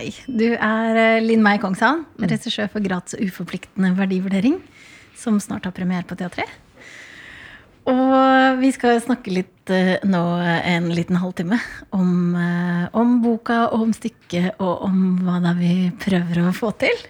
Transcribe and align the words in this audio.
Hei. 0.00 0.14
Du 0.24 0.46
er 0.48 0.96
eh, 0.96 1.20
Linn 1.20 1.42
Mei 1.44 1.58
Kongshavn, 1.60 2.06
regissør 2.24 2.70
for 2.72 2.80
gratis 2.80 3.18
og 3.18 3.20
uforpliktende 3.26 3.90
verdivurdering, 3.98 4.54
som 5.12 5.36
snart 5.44 5.66
har 5.68 5.74
premiere 5.76 6.06
på 6.08 6.16
teatret. 6.16 6.48
Og 7.90 8.14
vi 8.62 8.70
skal 8.72 8.96
snakke 9.04 9.34
litt 9.34 9.72
eh, 9.76 9.98
nå 10.08 10.22
en 10.40 10.86
liten 10.96 11.18
halvtime 11.20 11.58
om, 11.92 12.14
eh, 12.32 12.86
om 12.96 13.18
boka 13.20 13.66
og 13.66 13.84
om 13.90 13.92
stykket 13.92 14.62
og 14.62 14.86
om 14.86 15.02
hva 15.20 15.36
det 15.44 15.52
er 15.52 15.60
vi 15.60 15.74
prøver 16.06 16.40
å 16.46 16.54
få 16.56 16.72
til. 16.80 17.04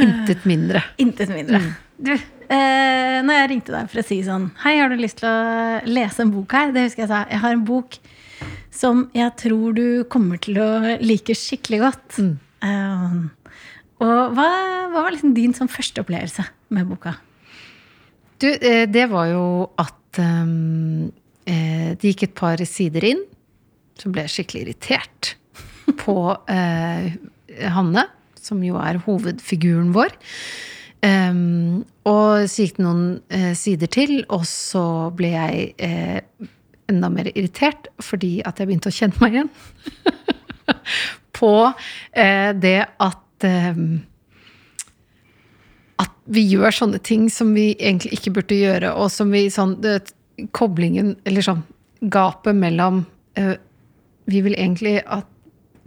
Intet 0.00 0.48
mindre. 0.48 0.86
Intet 1.04 1.34
mindre. 1.36 1.60
Du, 2.00 2.14
eh, 2.14 3.20
når 3.20 3.42
jeg 3.42 3.52
ringte 3.52 3.76
deg 3.76 3.92
for 3.92 4.00
å 4.00 4.06
si 4.08 4.22
sånn 4.24 4.48
Hei, 4.64 4.78
har 4.80 4.88
du 4.88 4.96
lyst 4.96 5.20
til 5.20 5.28
å 5.28 5.84
lese 5.84 6.24
en 6.24 6.32
bok 6.32 6.56
her? 6.56 6.72
Det 6.72 6.88
husker 6.88 7.04
jeg 7.04 7.12
sa. 7.12 7.26
Jeg 7.28 7.44
har 7.44 7.58
en 7.58 7.68
bok 7.68 8.00
som 8.74 9.06
jeg 9.16 9.32
tror 9.40 9.74
du 9.76 9.86
kommer 10.12 10.40
til 10.42 10.60
å 10.62 10.70
like 11.02 11.34
skikkelig 11.36 11.80
godt. 11.82 12.20
Eh, 12.20 13.18
og 14.00 14.36
hva, 14.36 14.48
hva 14.92 15.02
var 15.04 15.12
liksom 15.14 15.34
din 15.36 15.56
sånn 15.56 15.70
første 15.72 16.04
opplevelse 16.04 16.46
med 16.76 16.88
boka? 16.88 17.16
Du, 18.40 18.48
eh, 18.48 18.86
det 18.88 19.10
var 19.12 19.28
jo 19.28 19.44
at 19.80 20.20
ehm, 20.22 21.10
eh, 21.44 21.92
det 22.00 22.14
gikk 22.14 22.28
et 22.30 22.38
par 22.38 22.62
sider 22.64 23.04
inn, 23.10 23.20
så 24.00 24.08
ble 24.12 24.24
jeg 24.24 24.34
skikkelig 24.38 24.62
irritert 24.64 25.34
på 26.04 26.16
uh, 26.32 27.06
Hanne, 27.74 28.06
som 28.40 28.62
jo 28.64 28.78
er 28.80 29.02
hovedfiguren 29.04 29.90
vår. 29.92 30.14
Um, 31.00 31.82
og 32.08 32.46
så 32.48 32.64
gikk 32.66 32.78
det 32.78 32.84
noen 32.84 33.04
uh, 33.32 33.52
sider 33.56 33.90
til, 33.92 34.22
og 34.32 34.46
så 34.48 34.84
ble 35.16 35.32
jeg 35.32 35.68
eh, 35.80 36.48
enda 36.90 37.10
mer 37.12 37.30
irritert 37.32 37.88
fordi 38.02 38.38
at 38.46 38.60
jeg 38.60 38.70
begynte 38.70 38.90
å 38.90 38.94
kjenne 38.94 39.22
meg 39.22 39.38
igjen. 39.38 39.50
på 41.40 41.54
eh, 42.12 42.52
det 42.58 42.78
at 43.00 43.48
eh, 43.48 43.82
at 46.00 46.14
vi 46.32 46.46
gjør 46.48 46.72
sånne 46.74 47.00
ting 47.04 47.28
som 47.32 47.52
vi 47.56 47.72
egentlig 47.74 48.14
ikke 48.16 48.34
burde 48.38 48.56
gjøre, 48.56 48.94
og 48.96 49.10
som 49.12 49.32
vi 49.34 49.48
sånn 49.52 49.78
det, 49.84 50.00
Koblingen, 50.56 51.18
eller 51.28 51.44
sånn 51.44 51.66
gapet 52.00 52.56
mellom 52.56 53.02
eh, 53.36 53.58
Vi 54.30 54.40
vil 54.40 54.54
egentlig 54.56 55.02
at 55.04 55.26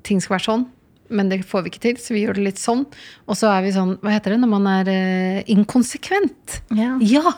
ting 0.05 0.19
skal 0.21 0.35
være 0.35 0.45
sånn, 0.45 0.65
men 1.14 1.30
det 1.31 1.42
får 1.47 1.64
vi 1.66 1.72
ikke 1.73 1.81
til, 1.86 2.00
så 2.02 2.16
vi 2.16 2.23
gjør 2.25 2.39
det 2.39 2.45
litt 2.50 2.61
sånn. 2.61 2.83
Og 3.30 3.38
så 3.39 3.52
er 3.53 3.64
vi 3.66 3.72
sånn, 3.75 3.95
hva 4.03 4.16
heter 4.16 4.33
det 4.36 4.42
når 4.44 4.52
man 4.56 4.67
er 4.73 4.92
eh, 4.92 5.44
inkonsekvent? 5.53 6.59
Ja. 6.73 7.31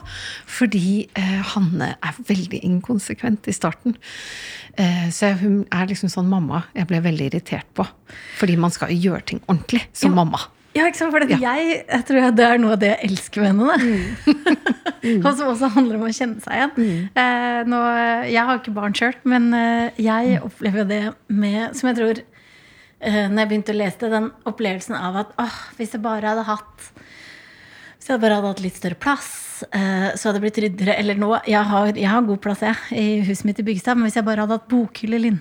fordi 0.50 1.06
eh, 1.18 1.40
Hanne 1.54 1.94
er 2.00 2.18
veldig 2.28 2.64
inkonsekvent 2.66 3.48
i 3.52 3.56
starten. 3.56 3.96
Eh, 4.80 5.08
så 5.16 5.34
hun 5.40 5.62
er 5.72 5.88
liksom 5.92 6.10
sånn 6.12 6.28
mamma 6.32 6.64
jeg 6.76 6.88
ble 6.90 7.00
veldig 7.06 7.30
irritert 7.32 7.68
på. 7.78 7.86
Fordi 8.40 8.58
man 8.60 8.74
skal 8.76 8.92
jo 8.96 9.12
gjøre 9.12 9.26
ting 9.32 9.42
ordentlig 9.48 9.86
som 9.94 10.12
Ja. 10.12 10.16
mamma. 10.24 10.40
Ja, 10.76 10.90
ikke 10.90 10.98
sant? 11.00 11.14
For 11.16 11.24
Ja. 11.24 11.38
jeg, 11.40 11.86
jeg 11.88 12.04
tror 12.06 12.32
det 12.36 12.44
er 12.46 12.58
noe 12.60 12.74
av 12.76 12.80
det 12.82 12.90
jeg 13.00 13.10
elsker 13.12 13.42
med 13.46 13.54
henne. 13.56 14.16
Mm. 15.06 15.20
og 15.22 15.36
som 15.38 15.52
også 15.52 15.68
handler 15.70 16.00
om 16.00 16.06
å 16.08 16.10
kjenne 16.10 16.42
seg 16.42 16.56
igjen. 16.58 17.10
Eh, 17.14 17.60
nå, 17.70 17.78
jeg 18.26 18.42
har 18.48 18.58
ikke 18.58 18.72
barn 18.74 18.96
sjøl, 18.98 19.14
men 19.30 19.52
eh, 19.54 19.92
jeg 20.02 20.40
opplever 20.42 20.82
jo 20.82 20.86
det 20.90 21.02
med 21.30 21.76
Som 21.78 21.92
jeg 21.92 21.98
tror 22.00 22.22
eh, 23.00 23.26
Når 23.30 23.42
jeg 23.42 23.50
begynte 23.52 23.74
å 23.76 23.80
lese 23.80 24.02
det, 24.02 24.12
den 24.14 24.32
opplevelsen 24.50 24.98
av 24.98 25.22
at 25.24 25.36
åh, 25.42 25.58
hvis 25.78 25.96
jeg 25.96 26.04
bare 26.06 26.34
hadde 26.34 26.48
hatt 26.48 26.90
hvis 27.96 28.12
jeg 28.12 28.22
bare 28.22 28.38
hadde 28.38 28.50
hatt 28.52 28.62
litt 28.62 28.76
større 28.78 28.98
plass, 29.02 29.30
eh, 29.74 30.12
så 30.14 30.28
hadde 30.28 30.38
det 30.38 30.44
blitt 30.44 30.58
ryddere. 30.62 30.94
Eller 31.02 31.18
nå, 31.18 31.32
jeg 31.50 31.66
har, 31.66 31.88
jeg 31.98 32.10
har 32.12 32.28
god 32.28 32.42
plass 32.44 32.62
jeg, 32.62 32.76
i 32.94 33.06
huset 33.26 33.48
mitt 33.48 33.62
i 33.64 33.66
Byggestad, 33.66 33.98
men 33.98 34.06
hvis 34.06 34.20
jeg 34.20 34.28
bare 34.28 34.44
hadde 34.44 34.60
hatt 34.60 34.68
bokhylle, 34.70 35.18
Linn, 35.24 35.40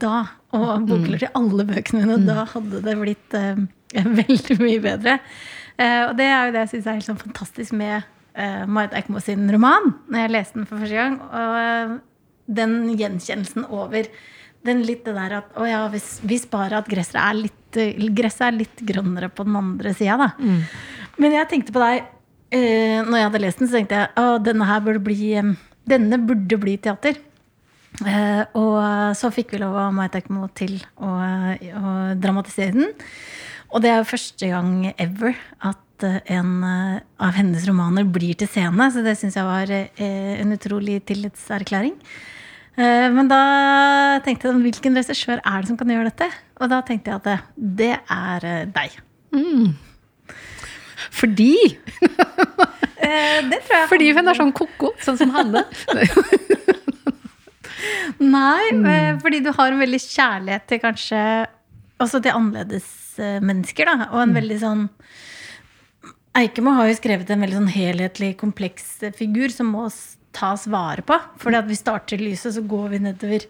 da, 0.00 0.22
og 0.56 0.86
bokhyller 0.88 1.20
til 1.20 1.34
alle 1.36 1.66
bøkene 1.68 2.06
mine, 2.06 2.22
da 2.24 2.46
hadde 2.54 2.80
det 2.86 2.94
blitt 2.96 3.36
uh, 3.36 3.60
veldig 4.22 4.56
mye 4.62 4.80
bedre. 4.86 5.18
Og 5.76 6.16
det 6.16 6.30
er 6.30 6.48
jo 6.48 6.54
det 6.54 6.62
jeg 6.62 6.72
syns 6.72 6.88
er 6.88 6.96
helt 6.98 7.08
sånn 7.10 7.20
fantastisk 7.20 7.76
med 7.76 8.08
Marit 8.68 8.96
Eikmo 8.96 9.20
sin 9.20 9.44
roman, 9.52 9.92
når 10.08 10.24
jeg 10.24 10.32
leste 10.38 10.56
den 10.56 10.70
for 10.70 10.80
første 10.80 10.96
gang. 10.96 11.20
Og 11.20 12.00
den 12.60 12.74
gjenkjennelsen 12.98 13.68
over 13.68 14.08
den 14.66 14.82
litt 14.84 15.06
det 15.06 15.14
der 15.16 15.38
at 15.40 15.56
å 15.56 15.66
ja, 15.68 15.82
hvis, 15.92 16.18
hvis 16.26 16.46
bare 16.50 16.80
at 16.82 16.88
gresset 16.90 17.16
er 17.22 17.36
litt, 17.38 17.80
gresset 18.16 18.46
er 18.50 18.58
litt 18.58 18.82
grønnere 18.84 19.30
på 19.32 19.46
den 19.48 19.56
andre 19.56 19.94
sida, 19.96 20.18
da. 20.20 20.30
Men 21.20 21.36
jeg 21.36 21.48
tenkte 21.50 21.74
på 21.74 21.82
deg 21.82 22.02
eh, 22.52 23.00
når 23.06 23.16
jeg 23.16 23.28
hadde 23.28 23.42
lest 23.46 23.62
den, 23.62 23.70
så 23.70 23.78
tenkte 23.78 23.98
jeg 23.98 24.12
at 24.20 24.46
denne 24.46 24.68
her 24.68 24.84
burde 24.84 25.02
bli 25.04 25.34
eh, 25.40 25.52
Denne 25.90 26.20
burde 26.22 26.54
bli 26.60 26.76
teater. 26.78 27.16
Eh, 28.06 28.42
og 28.54 28.76
så 29.18 29.30
fikk 29.34 29.54
vi 29.56 29.62
lov 29.62 29.74
av 29.80 29.94
Mai 29.96 30.06
Tekmo 30.12 30.46
til 30.54 30.76
å, 31.02 31.08
å 31.10 31.94
dramatisere 32.20 32.76
den. 32.76 32.92
Og 33.70 33.82
det 33.82 33.90
er 33.90 34.00
jo 34.00 34.10
første 34.10 34.50
gang 34.50 34.90
ever 34.92 35.38
at 35.66 36.04
eh, 36.06 36.20
en 36.36 36.52
eh, 36.66 37.00
av 37.22 37.36
hennes 37.38 37.66
romaner 37.68 38.06
blir 38.06 38.38
til 38.38 38.50
scene, 38.50 38.90
så 38.92 39.02
det 39.06 39.16
syns 39.18 39.38
jeg 39.38 39.46
var 39.46 39.70
eh, 39.74 40.34
en 40.36 40.54
utrolig 40.54 41.00
tillitserklæring. 41.08 41.96
Eh, 42.78 43.08
Men 43.10 43.28
da 43.28 44.20
tenkte 44.24 44.48
jeg 44.48 44.60
hvilken 44.62 44.94
regissør 44.96 45.40
er 45.44 45.60
det 45.60 45.68
som 45.68 45.76
kan 45.80 45.88
gjøre 45.88 46.04
dette? 46.12 46.28
Og 46.60 46.68
da 46.70 46.80
tenkte 46.86 47.10
jeg 47.10 47.16
at 47.20 47.24
det, 47.24 47.38
det 47.56 47.96
er 48.10 48.40
deg. 48.70 48.90
deg. 49.32 49.74
Fordi 51.10 51.56
Eh, 53.00 53.40
Det 53.48 53.62
tror 53.64 53.76
jeg 53.78 53.88
Fordi 53.88 54.10
hun 54.12 54.28
er 54.28 54.34
sånn 54.36 54.50
ko-ko, 54.52 54.90
sånn 55.00 55.16
som 55.16 55.30
Hanne. 55.32 55.62
Nei, 58.20 58.70
Mm. 58.74 58.84
eh, 58.86 59.18
fordi 59.22 59.40
du 59.42 59.50
har 59.56 59.72
en 59.72 59.80
veldig 59.80 60.00
kjærlighet 60.04 60.66
til 60.68 60.78
kanskje 60.82 61.20
Også 62.00 62.20
til 62.22 62.32
annerledes 62.36 62.84
eh, 63.18 63.40
mennesker, 63.40 63.84
da. 63.88 64.06
Og 64.12 64.20
Mm. 64.20 64.28
en 64.28 64.34
veldig 64.36 64.58
sånn 64.60 64.88
Eikemo 66.36 66.70
har 66.76 66.86
jo 66.88 66.94
skrevet 66.94 67.30
en 67.30 67.40
veldig 67.40 67.56
sånn 67.58 67.72
helhetlig, 67.74 68.36
kompleks 68.38 69.02
eh, 69.02 69.10
figur 69.16 69.48
som 69.50 69.66
må 69.72 69.88
tas 70.36 70.66
vare 70.70 71.02
på. 71.06 71.16
Fordi 71.42 71.58
at 71.60 71.68
vi 71.70 71.78
starter 71.78 72.20
lyset, 72.22 72.54
så 72.54 72.62
går 72.66 72.88
vi 72.94 72.98
nedover 73.06 73.46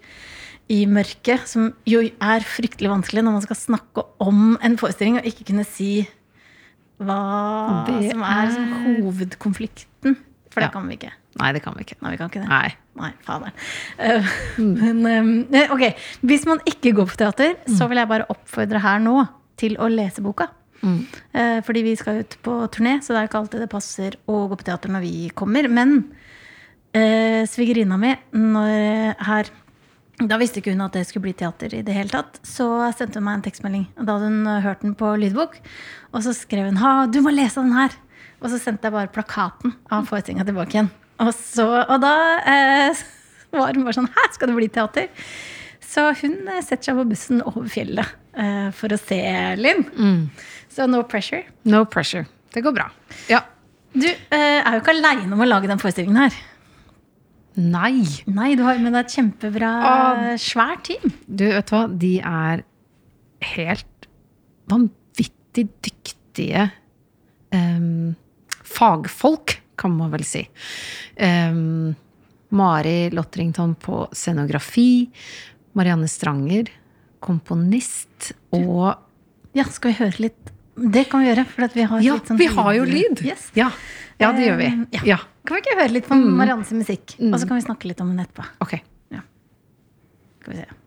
i 0.71 0.85
mørket. 0.89 1.47
Som 1.51 1.71
jo 1.89 2.01
er 2.07 2.45
fryktelig 2.47 2.89
vanskelig 2.91 3.23
når 3.25 3.37
man 3.37 3.45
skal 3.45 3.59
snakke 3.59 4.05
om 4.23 4.57
en 4.63 4.77
forestilling 4.81 5.19
og 5.21 5.25
ikke 5.29 5.47
kunne 5.51 5.65
si 5.67 6.07
hva 7.01 7.85
Det 7.87 8.11
som 8.11 8.21
er, 8.27 8.51
som 8.53 8.67
hovedkonflikten. 8.85 10.17
For 10.51 10.59
det 10.61 10.67
Ja. 10.69 10.71
kan 10.75 10.87
vi 10.87 10.97
ikke. 10.97 11.11
Nei, 11.39 11.51
det 11.53 11.61
kan 11.63 11.73
vi 11.77 11.83
ikke. 11.85 11.95
Nei, 12.01 12.11
vi 12.11 12.17
kan 12.17 12.29
ikke 12.29 12.41
det. 12.43 12.49
Nei. 12.49 12.75
Nei, 12.99 13.11
fader. 13.23 13.51
mm. 14.57 15.01
Men 15.01 15.45
eh, 15.55 15.71
ok, 15.71 15.95
hvis 16.27 16.45
man 16.45 16.59
ikke 16.67 16.91
går 16.93 17.07
på 17.07 17.15
teater, 17.17 17.55
så 17.71 17.87
vil 17.87 17.97
jeg 18.01 18.07
bare 18.09 18.25
oppfordre 18.29 18.81
her 18.83 18.99
nå 18.99 19.23
til 19.57 19.77
å 19.79 19.87
lese 19.89 20.21
boka. 20.21 20.49
Eh, 20.83 21.61
Fordi 21.61 21.83
vi 21.85 21.95
skal 21.95 22.19
ut 22.19 22.35
på 22.43 22.57
turné, 22.73 22.97
så 23.01 23.13
det 23.13 23.21
er 23.21 23.27
ikke 23.29 23.39
alltid 23.39 23.61
det 23.63 23.69
passer 23.71 24.17
å 24.27 24.47
gå 24.51 24.57
på 24.59 24.65
teater 24.67 24.89
når 24.91 25.01
vi 25.05 25.29
kommer. 25.33 25.69
Men 25.69 26.11
eh, 26.97 27.41
svigerinna 27.49 27.97
mi, 27.99 28.13
når 28.35 29.17
her 29.27 29.51
da 30.29 30.37
visste 30.37 30.61
ikke 30.61 30.73
hun 30.75 30.83
at 30.85 30.93
det 30.93 31.05
skulle 31.09 31.25
bli 31.29 31.33
teater 31.37 31.73
i 31.73 31.81
det 31.85 31.95
hele 31.95 32.11
tatt. 32.11 32.39
Så 32.45 32.67
sendte 32.97 33.17
hun 33.19 33.25
meg 33.25 33.39
en 33.39 33.45
tekstmelding. 33.47 33.85
Og 33.97 34.05
da 34.05 34.17
hadde 34.17 34.29
hun 34.29 34.49
eh, 34.49 34.63
hørt 34.65 34.83
den 34.85 34.95
på 34.97 35.13
lydbok. 35.17 35.57
Og 36.11 36.25
så 36.25 36.33
skrev 36.37 36.67
hun 36.69 36.81
ha, 36.81 36.91
du 37.09 37.21
må 37.25 37.33
lese 37.33 37.63
den 37.63 37.73
her. 37.73 37.95
Og 38.41 38.51
så 38.51 38.59
sendte 38.61 38.87
jeg 38.87 38.95
bare 38.95 39.11
plakaten 39.13 39.73
av 39.93 40.05
forestillinga 40.09 40.45
tilbake 40.47 40.77
igjen. 40.77 40.91
Og, 41.21 41.31
så, 41.37 41.65
og 41.81 41.97
da 42.03 42.13
eh, 42.49 43.01
var 43.55 43.73
hun 43.73 43.87
bare 43.87 43.97
sånn 43.97 44.11
Hæ, 44.13 44.27
skal 44.35 44.51
det 44.51 44.57
bli 44.59 44.69
teater? 44.73 45.09
Så 45.91 46.07
hun 46.21 46.37
eh, 46.47 46.61
setter 46.65 46.91
seg 46.91 47.01
på 47.01 47.07
bussen 47.09 47.41
over 47.45 47.65
fjellet 47.71 48.13
eh, 48.37 48.69
for 48.77 48.93
å 48.93 49.01
se 49.01 49.21
Linn. 49.59 49.87
Så 50.71 50.85
no 50.89 51.01
pressure. 51.07 51.43
No 51.67 51.83
pressure. 51.89 52.27
Det 52.53 52.63
går 52.63 52.77
bra. 52.77 52.87
Ja. 53.31 53.41
Du 53.91 54.07
eh, 54.07 54.61
er 54.61 54.77
jo 54.77 54.83
ikke 54.83 54.93
aleine 54.95 55.33
om 55.33 55.41
å 55.43 55.49
lage 55.49 55.67
den 55.71 55.81
forestillingen 55.81 56.27
her. 56.27 56.41
Nei. 57.59 58.05
Nei, 58.31 58.53
du 58.55 58.63
har 58.63 58.77
med 58.79 58.93
deg 58.95 59.05
et 59.05 59.15
kjempebra, 59.17 59.71
Ah. 59.83 60.19
svært 60.39 60.85
team. 60.87 61.11
Du, 61.27 61.45
vet 61.49 61.67
du 61.67 61.75
hva? 61.75 61.81
De 61.99 62.13
er 62.19 62.63
helt 63.55 64.07
vanvittig 64.71 65.67
dyktige 65.83 66.69
um, 67.51 68.15
fagfolk, 68.63 69.57
kan 69.75 69.91
man 69.97 70.11
vel 70.13 70.23
si. 70.23 70.45
Um, 71.19 71.95
Mari 72.55 73.09
Lotterington 73.11 73.75
på 73.75 74.05
scenografi. 74.15 75.09
Marianne 75.73 76.07
Stranger, 76.11 76.67
komponist. 77.23 78.31
Og 78.55 78.95
Ja, 79.55 79.63
skal 79.67 79.91
vi 79.91 79.97
høre 79.99 80.23
litt? 80.29 80.51
Det 80.75 81.09
kan 81.11 81.19
vi 81.21 81.27
gjøre. 81.29 81.45
For 81.51 81.63
at 81.67 81.73
vi 81.75 81.83
har 81.83 81.99
Ja, 82.03 82.15
sånn 82.23 82.39
vi 82.39 82.47
har 82.47 82.73
jo 82.77 82.85
lyd! 82.87 83.21
Yes. 83.27 83.49
Ja, 83.55 83.69
ja 84.19 84.31
det 84.31 84.47
gjør 84.47 84.57
vi. 84.61 84.69
Eh, 84.95 85.05
ja. 85.11 85.17
Kan 85.45 85.57
vi 85.57 85.63
ikke 85.63 85.77
høre 85.79 85.93
litt 85.95 86.07
på 86.09 86.17
Mariannes 86.21 86.71
musikk? 86.75 87.15
Mm. 87.17 87.31
Og 87.33 87.41
så 87.41 87.49
kan 87.49 87.57
vi 87.57 87.65
snakke 87.65 87.89
litt 87.89 88.01
om 88.03 88.11
henne 88.13 88.27
etterpå. 88.27 88.45
Ok. 88.65 88.77
Ja. 89.13 89.23
Skal 90.41 90.53
vi 90.53 90.61
se. 90.61 90.80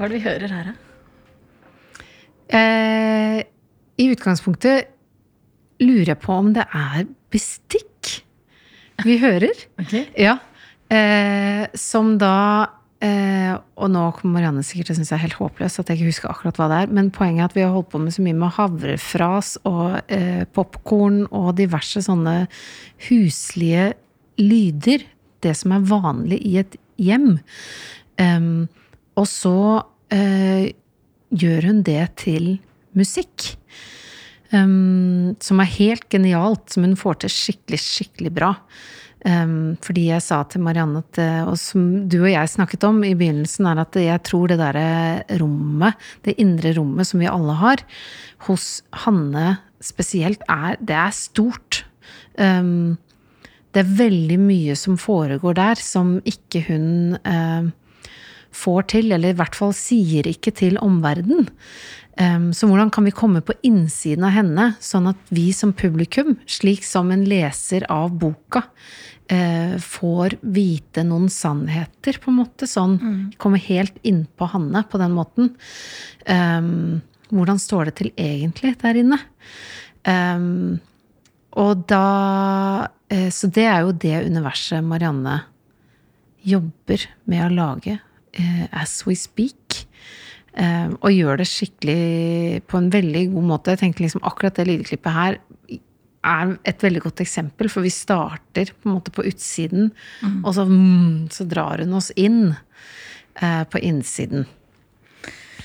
Hva 0.00 0.06
er 0.06 0.14
det 0.14 0.16
vi 0.16 0.24
hører 0.24 0.52
her, 0.56 0.68
da? 0.70 2.04
Eh, 2.56 3.40
I 4.00 4.06
utgangspunktet 4.08 4.88
lurer 5.84 6.14
jeg 6.14 6.20
på 6.22 6.38
om 6.40 6.54
det 6.56 6.64
er 6.64 7.04
bestikk 7.28 8.14
vi 9.04 9.18
hører. 9.20 9.52
Ja. 10.16 10.38
Eh, 10.88 11.68
som 11.76 12.16
da 12.18 12.32
eh, 13.04 13.52
Og 13.76 13.92
nå 13.92 14.06
kommer 14.16 14.40
Marianne 14.40 14.64
sikkert 14.66 14.88
til 14.88 14.96
å 14.96 14.98
synes 14.98 15.12
jeg 15.12 15.18
er 15.20 15.26
helt 15.28 15.38
håpløs 15.38 15.76
at 15.78 15.92
jeg 15.92 16.00
ikke 16.00 16.08
husker 16.14 16.32
akkurat 16.32 16.62
hva 16.62 16.72
det 16.72 16.80
er. 16.80 16.96
Men 16.96 17.12
poenget 17.12 17.44
er 17.44 17.52
at 17.52 17.60
vi 17.60 17.68
har 17.68 17.76
holdt 17.76 17.92
på 17.92 18.00
med 18.00 18.16
så 18.16 18.24
mye 18.24 18.40
med 18.40 18.56
havrefras 18.56 19.54
og 19.68 20.00
eh, 20.08 20.48
popkorn 20.56 21.26
og 21.28 21.52
diverse 21.60 22.00
sånne 22.08 22.46
huslige 23.10 23.90
lyder. 24.40 25.04
Det 25.44 25.52
som 25.60 25.76
er 25.76 25.88
vanlig 25.92 26.40
i 26.40 26.56
et 26.64 26.80
hjem. 26.96 27.34
Um, 28.16 28.68
og 29.20 29.28
så 29.28 29.56
eh, 30.12 30.70
gjør 31.30 31.70
hun 31.70 31.82
det 31.86 32.04
til 32.24 32.54
musikk. 32.96 33.52
Um, 34.50 35.36
som 35.38 35.60
er 35.62 35.76
helt 35.76 36.08
genialt, 36.10 36.72
som 36.72 36.82
hun 36.82 36.96
får 36.98 37.20
til 37.22 37.30
skikkelig, 37.30 37.78
skikkelig 37.78 38.32
bra. 38.34 38.54
Um, 39.20 39.76
fordi 39.84 40.08
jeg 40.08 40.24
sa 40.24 40.40
til 40.48 40.64
Marianne, 40.64 41.04
at, 41.04 41.20
eh, 41.20 41.42
og 41.44 41.58
som 41.60 42.08
du 42.10 42.22
og 42.22 42.32
jeg 42.32 42.50
snakket 42.50 42.86
om 42.88 43.02
i 43.04 43.12
begynnelsen, 43.14 43.68
er 43.68 43.82
at 43.84 43.98
jeg 44.00 44.22
tror 44.26 44.50
det 44.50 44.58
derre 44.58 45.38
rommet, 45.38 46.08
det 46.26 46.38
indre 46.42 46.72
rommet 46.78 47.06
som 47.06 47.22
vi 47.22 47.28
alle 47.30 47.54
har, 47.60 47.84
hos 48.48 48.80
Hanne 49.04 49.60
spesielt, 49.84 50.42
er, 50.50 50.80
det 50.80 50.96
er 50.98 51.14
stort. 51.14 51.84
Um, 52.40 52.98
det 53.70 53.84
er 53.84 53.98
veldig 54.00 54.40
mye 54.42 54.74
som 54.74 54.96
foregår 54.98 55.54
der 55.60 55.78
som 55.78 56.16
ikke 56.26 56.64
hun 56.66 57.20
uh, 57.22 57.68
får 58.52 58.88
til, 58.94 59.12
eller 59.14 59.32
i 59.32 59.38
hvert 59.38 59.56
fall 59.56 59.74
sier 59.76 60.28
ikke 60.30 60.52
til 60.56 60.78
omverdenen. 60.82 61.48
Um, 62.20 62.50
så 62.52 62.68
hvordan 62.68 62.90
kan 62.92 63.06
vi 63.06 63.14
komme 63.16 63.40
på 63.40 63.54
innsiden 63.64 64.26
av 64.26 64.34
henne, 64.34 64.66
sånn 64.82 65.08
at 65.12 65.30
vi 65.32 65.50
som 65.56 65.72
publikum, 65.72 66.34
slik 66.50 66.84
som 66.84 67.12
en 67.14 67.22
leser 67.28 67.86
av 67.92 68.12
boka, 68.20 68.64
uh, 69.32 69.76
får 69.80 70.36
vite 70.42 71.04
noen 71.06 71.30
sannheter, 71.32 72.18
på 72.20 72.32
en 72.32 72.40
måte? 72.42 72.68
Sånn 72.68 72.98
kommer 73.00 73.38
komme 73.40 73.62
helt 73.64 73.96
innpå 74.04 74.50
Hanne 74.52 74.84
på 74.90 75.00
den 75.00 75.16
måten. 75.16 75.54
Um, 76.26 77.00
hvordan 77.30 77.62
står 77.62 77.88
det 77.88 77.96
til 78.02 78.12
egentlig 78.18 78.74
der 78.82 79.00
inne? 79.00 79.20
Um, 80.04 80.80
og 81.60 81.82
da 81.90 82.04
uh, 82.88 83.28
Så 83.28 83.50
det 83.52 83.66
er 83.68 83.82
jo 83.84 83.90
det 83.92 84.22
universet 84.30 84.80
Marianne 84.86 85.42
jobber 86.40 87.04
med 87.28 87.44
å 87.44 87.52
lage 87.52 87.98
as 88.72 89.00
we 89.06 89.16
speak. 89.18 89.86
Um, 90.50 90.96
og 90.98 91.14
gjør 91.14 91.38
det 91.38 91.46
skikkelig 91.46 92.62
på 92.66 92.80
en 92.80 92.90
veldig 92.90 93.22
god 93.36 93.46
måte. 93.52 93.74
Jeg 93.76 93.84
tenker 93.84 94.02
liksom 94.02 94.24
Akkurat 94.26 94.56
det 94.58 94.66
lydklippet 94.66 95.14
her 95.14 95.36
er 96.26 96.54
et 96.68 96.82
veldig 96.82 97.00
godt 97.04 97.22
eksempel, 97.22 97.70
for 97.72 97.86
vi 97.86 97.92
starter 97.94 98.72
på 98.74 98.88
en 98.88 98.96
måte 98.98 99.12
på 99.14 99.24
utsiden, 99.24 99.88
mm. 100.20 100.40
og 100.44 100.52
så, 100.56 100.66
mm, 100.68 101.30
så, 101.32 101.46
drar 101.48 101.80
hun 101.80 101.94
oss 101.96 102.10
inn 102.12 102.50
uh, 102.52 103.62
på 103.70 103.80
innsiden. 103.80 104.44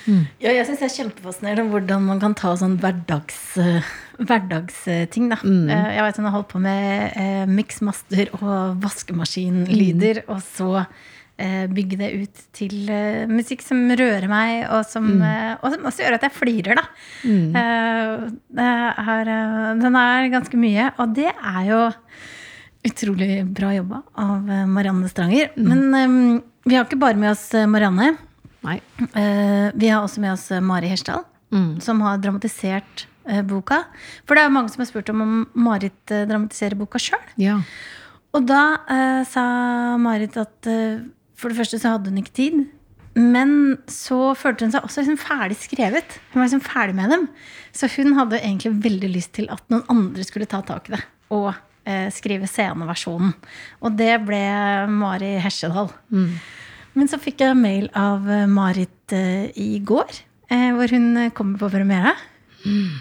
Mm. 0.06 0.22
Ja, 0.40 0.54
jeg 0.54 0.68
syns 0.68 0.80
det 0.80 0.88
er 0.88 0.96
kjempefascinerende 0.96 1.74
hvordan 1.74 2.06
man 2.08 2.22
kan 2.22 2.38
ta 2.38 2.54
sånn 2.56 2.78
hverdags, 2.80 3.42
uh, 3.60 3.90
hverdagsting. 4.22 5.28
Da. 5.34 5.42
Uh, 5.44 5.74
jeg 5.98 6.08
vet 6.08 6.22
hun 6.22 6.30
har 6.30 6.38
holdt 6.38 6.54
på 6.54 6.64
med 6.64 7.20
uh, 7.20 7.44
miksmaster 7.52 8.32
og 8.38 8.80
vaskemaskinlyder, 8.86 10.24
mm. 10.24 10.32
og 10.32 10.46
så 10.46 10.86
Eh, 10.86 11.15
bygge 11.36 11.98
det 12.00 12.10
ut 12.16 12.44
til 12.56 12.88
uh, 12.88 13.26
musikk 13.28 13.64
som 13.66 13.82
rører 13.92 14.28
meg, 14.32 14.66
og 14.72 14.86
som, 14.88 15.08
mm. 15.20 15.24
uh, 15.24 15.54
og 15.60 15.74
som, 15.74 15.88
også 15.90 16.06
gjør 16.06 16.16
at 16.16 16.28
jeg 16.28 16.36
flirer, 16.36 16.80
da. 16.80 16.86
Mm. 17.28 17.50
Uh, 17.52 18.62
er, 18.64 19.32
den 19.82 19.98
er 20.00 20.30
ganske 20.32 20.60
mye. 20.60 20.90
Og 21.02 21.16
det 21.18 21.32
er 21.34 21.62
jo 21.68 21.80
utrolig 22.86 23.42
bra 23.58 23.74
jobba 23.76 24.00
av 24.22 24.54
Marianne 24.72 25.10
Stranger. 25.12 25.52
Mm. 25.58 25.74
Men 25.74 26.14
um, 26.14 26.38
vi 26.70 26.78
har 26.78 26.88
ikke 26.88 27.02
bare 27.02 27.20
med 27.20 27.34
oss 27.34 27.50
Marianne. 27.68 28.14
vi 28.64 29.90
har 29.90 30.00
også 30.00 30.22
med 30.24 30.32
oss 30.34 30.48
Mari 30.64 30.88
Hersdal, 30.90 31.26
mm. 31.54 31.82
som 31.84 32.00
har 32.06 32.22
dramatisert 32.24 33.06
boka. 33.50 33.84
For 34.26 34.38
det 34.38 34.46
er 34.46 34.50
jo 34.50 34.56
mange 34.56 34.72
som 34.72 34.82
har 34.86 34.90
spurt 34.90 35.12
om 35.12 35.22
om 35.26 35.36
Marit 35.68 36.00
dramatiserer 36.08 36.78
boka 36.78 37.02
sjøl. 37.02 37.22
Ja. 37.42 37.60
Og 38.38 38.48
da 38.48 38.64
sa 39.30 39.46
Marit 40.02 40.38
at 40.38 40.72
for 41.36 41.52
det 41.52 41.60
første 41.60 41.80
så 41.82 41.96
hadde 41.96 42.12
hun 42.12 42.22
ikke 42.22 42.36
tid. 42.38 42.66
Men 43.16 43.78
så 43.92 44.34
følte 44.36 44.68
hun 44.68 44.74
seg 44.74 44.84
også 44.84 45.04
liksom 45.04 45.20
ferdig 45.22 45.56
skrevet. 45.62 46.18
Hun 46.34 46.42
var 46.42 46.50
liksom 46.50 46.66
ferdig 46.66 46.98
med 46.98 47.14
dem. 47.14 47.30
Så 47.76 47.88
hun 47.96 48.16
hadde 48.18 48.42
egentlig 48.42 48.74
veldig 48.84 49.12
lyst 49.14 49.32
til 49.38 49.48
at 49.54 49.64
noen 49.72 49.86
andre 49.92 50.26
skulle 50.28 50.50
ta 50.52 50.60
tak 50.68 50.90
i 50.90 50.98
det. 50.98 51.02
Og 51.36 51.54
eh, 51.88 52.10
skrive 52.12 52.50
sceneversjonen. 52.52 53.32
Og 53.88 53.96
det 53.96 54.14
ble 54.28 54.44
Mari 54.92 55.38
Hesjedal. 55.44 55.92
Mm. 56.12 56.36
Men 56.96 57.12
så 57.12 57.20
fikk 57.20 57.44
jeg 57.44 57.60
mail 57.60 57.88
av 57.96 58.28
eh, 58.32 58.46
Marit 58.52 59.16
eh, 59.16 59.48
i 59.64 59.80
går, 59.80 60.20
eh, 60.52 60.70
hvor 60.76 60.92
hun 60.92 61.30
kommer 61.36 61.64
på 61.64 61.72
premiere. 61.72 62.16
Mm. 62.66 63.00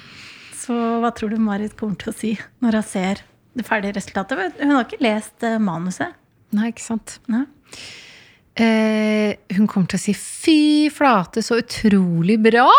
Så 0.64 0.78
hva 1.02 1.10
tror 1.14 1.34
du 1.34 1.42
Marit 1.42 1.74
kommer 1.78 1.98
til 2.00 2.14
å 2.14 2.16
si 2.16 2.32
når 2.62 2.78
hun 2.78 2.88
ser 2.94 3.26
det 3.54 3.66
ferdige 3.66 3.98
resultatet? 3.98 4.62
Hun 4.62 4.76
har 4.76 4.86
ikke 4.86 5.02
lest 5.02 5.42
eh, 5.46 5.58
manuset. 5.62 6.14
Nei, 6.54 6.70
ikke 6.70 6.86
sant. 6.86 7.18
Ja. 7.26 7.44
Eh, 8.54 9.34
hun 9.56 9.66
kommer 9.66 9.90
til 9.90 9.98
å 9.98 10.04
si 10.04 10.14
'fy 10.14 10.90
flate, 10.94 11.42
så 11.42 11.58
utrolig 11.58 12.38
bra'! 12.38 12.70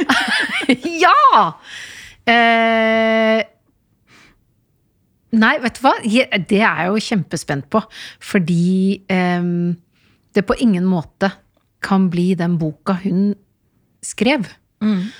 ja! 1.04 1.42
Eh, 2.24 3.42
nei, 5.36 5.52
vet 5.60 5.76
du 5.76 5.82
hva? 5.84 5.92
Det 6.00 6.62
er 6.62 6.80
jeg 6.80 6.88
jo 6.88 7.04
kjempespent 7.10 7.68
på. 7.68 7.82
Fordi 8.20 9.02
eh, 9.12 9.50
det 10.32 10.46
på 10.46 10.56
ingen 10.64 10.88
måte 10.88 11.32
kan 11.84 12.08
bli 12.12 12.32
den 12.34 12.56
boka 12.60 12.96
hun 13.04 13.34
skrev. 14.04 14.48
Mm. 14.80 15.10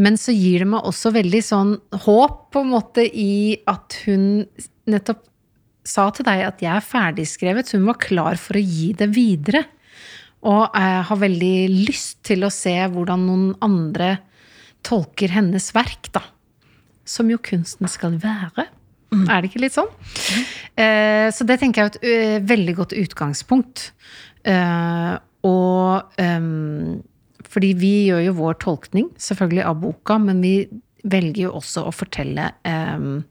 Men 0.00 0.16
så 0.20 0.32
gir 0.32 0.64
det 0.64 0.68
meg 0.70 0.86
også 0.86 1.12
veldig 1.16 1.40
sånn 1.44 1.74
håp 2.04 2.50
på 2.52 2.62
en 2.64 2.72
måte 2.72 3.04
i 3.04 3.56
at 3.68 3.96
hun 4.04 4.44
nettopp 4.90 5.24
sa 5.90 6.06
til 6.14 6.26
deg 6.28 6.44
at 6.46 6.62
jeg 6.62 6.72
er 6.72 6.86
ferdigskrevet, 6.86 7.68
så 7.68 7.78
hun 7.78 7.88
var 7.90 8.00
klar 8.02 8.40
for 8.40 8.58
å 8.58 8.64
gi 8.64 8.90
det 8.96 9.10
videre. 9.14 9.64
Og 10.46 10.72
jeg 10.72 11.06
har 11.10 11.20
veldig 11.20 11.54
lyst 11.88 12.22
til 12.30 12.46
å 12.46 12.52
se 12.54 12.74
hvordan 12.92 13.26
noen 13.28 13.48
andre 13.64 14.14
tolker 14.86 15.34
hennes 15.34 15.70
verk, 15.76 16.08
da. 16.14 16.22
Som 17.04 17.32
jo 17.32 17.40
kunsten 17.42 17.90
skal 17.90 18.16
være. 18.22 18.68
Mm. 19.10 19.26
Er 19.26 19.42
det 19.42 19.50
ikke 19.50 19.64
litt 19.64 19.74
sånn? 19.74 19.90
Mm. 19.90 20.44
Uh, 20.78 21.26
så 21.34 21.46
det 21.48 21.58
tenker 21.60 21.82
jeg 21.82 21.90
er 21.90 21.96
et 21.96 22.04
uh, 22.40 22.48
veldig 22.48 22.76
godt 22.78 22.94
utgangspunkt. 22.96 23.90
Uh, 24.46 25.18
og 25.44 26.20
um, 26.20 27.00
fordi 27.50 27.72
vi 27.80 27.92
gjør 28.06 28.22
jo 28.28 28.36
vår 28.38 28.60
tolkning, 28.62 29.10
selvfølgelig, 29.20 29.64
av 29.66 29.80
boka, 29.82 30.16
men 30.22 30.40
vi 30.44 30.54
velger 31.10 31.48
jo 31.48 31.54
også 31.58 31.86
å 31.88 31.94
fortelle 31.94 32.50
um, 32.62 33.22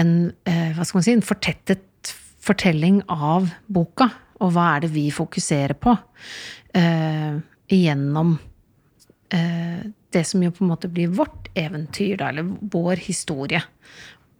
en, 0.00 0.32
eh, 0.44 0.70
hva 0.74 0.84
skal 0.84 0.98
man 0.98 1.06
si, 1.06 1.14
en 1.14 1.24
fortettet 1.24 2.14
fortelling 2.44 3.02
av 3.08 3.50
boka. 3.72 4.10
Og 4.42 4.52
hva 4.54 4.74
er 4.74 4.84
det 4.84 4.92
vi 4.94 5.06
fokuserer 5.14 5.76
på 5.78 5.94
uh, 5.94 7.34
gjennom 7.70 8.34
uh, 8.34 9.82
det 10.14 10.24
som 10.28 10.42
jo 10.42 10.52
på 10.52 10.64
en 10.64 10.72
måte 10.72 10.90
blir 10.92 11.12
vårt 11.14 11.48
eventyr, 11.56 12.18
da, 12.20 12.32
eller 12.32 12.50
vår 12.74 13.00
historie. 13.06 13.62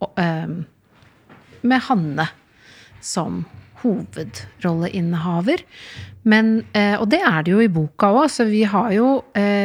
Og, 0.03 0.19
uh, 0.19 0.51
med 1.65 1.85
Hanne 1.87 2.27
som 3.01 3.45
hovedrolleinnehaver. 3.81 5.63
Men, 6.25 6.63
og 6.97 7.03
det 7.11 7.19
er 7.21 7.43
det 7.45 7.51
jo 7.51 7.59
i 7.61 7.69
boka 7.69 8.07
òg, 8.17 8.31
så 8.33 8.47
vi 8.49 8.63
har 8.65 8.87
jo 8.95 9.09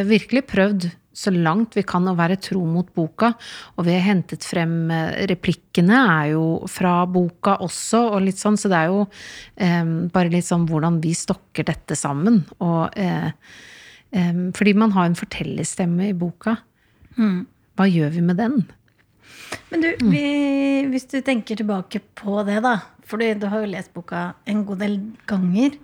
virkelig 0.04 0.42
prøvd 0.50 0.86
så 1.12 1.32
langt 1.34 1.74
vi 1.74 1.82
kan 1.86 2.06
å 2.06 2.14
være 2.18 2.38
tro 2.42 2.62
mot 2.68 2.86
boka. 2.94 3.32
Og 3.76 3.86
vi 3.88 3.96
har 3.96 4.06
hentet 4.06 4.46
frem 4.46 4.90
eh, 4.94 5.24
Replikkene 5.30 5.98
er 6.14 6.30
jo 6.34 6.44
fra 6.70 7.00
boka 7.10 7.56
også, 7.66 8.04
og 8.14 8.24
litt 8.28 8.40
sånn, 8.40 8.58
så 8.60 8.70
det 8.70 8.78
er 8.78 8.92
jo 8.92 9.04
eh, 9.56 9.94
bare 10.14 10.32
litt 10.32 10.46
sånn 10.46 10.68
hvordan 10.70 11.00
vi 11.02 11.14
stokker 11.18 11.66
dette 11.70 11.98
sammen. 11.98 12.42
Og 12.62 12.94
eh, 13.00 13.32
eh, 14.14 14.44
fordi 14.56 14.76
man 14.78 14.94
har 14.96 15.10
en 15.10 15.18
fortellerstemme 15.18 16.12
i 16.12 16.16
boka. 16.16 16.60
Mm. 17.18 17.42
Hva 17.78 17.88
gjør 17.90 18.14
vi 18.14 18.24
med 18.30 18.40
den? 18.40 18.60
Men 19.70 19.82
du, 19.82 19.90
vi, 20.12 20.24
hvis 20.90 21.08
du 21.10 21.18
tenker 21.26 21.58
tilbake 21.58 22.02
på 22.18 22.42
det, 22.46 22.60
da. 22.62 22.78
For 23.10 23.18
du 23.18 23.46
har 23.50 23.62
jo 23.64 23.70
lest 23.72 23.90
boka 23.96 24.30
en 24.46 24.62
god 24.68 24.82
del 24.84 24.98
ganger. 25.30 25.74